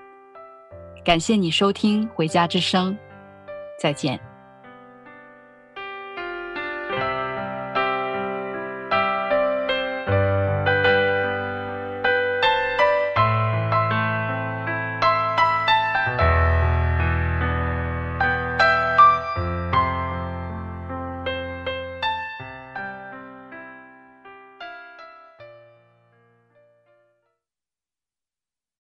[1.03, 2.93] 感谢你收听《回家之声》，
[3.81, 4.30] 再见。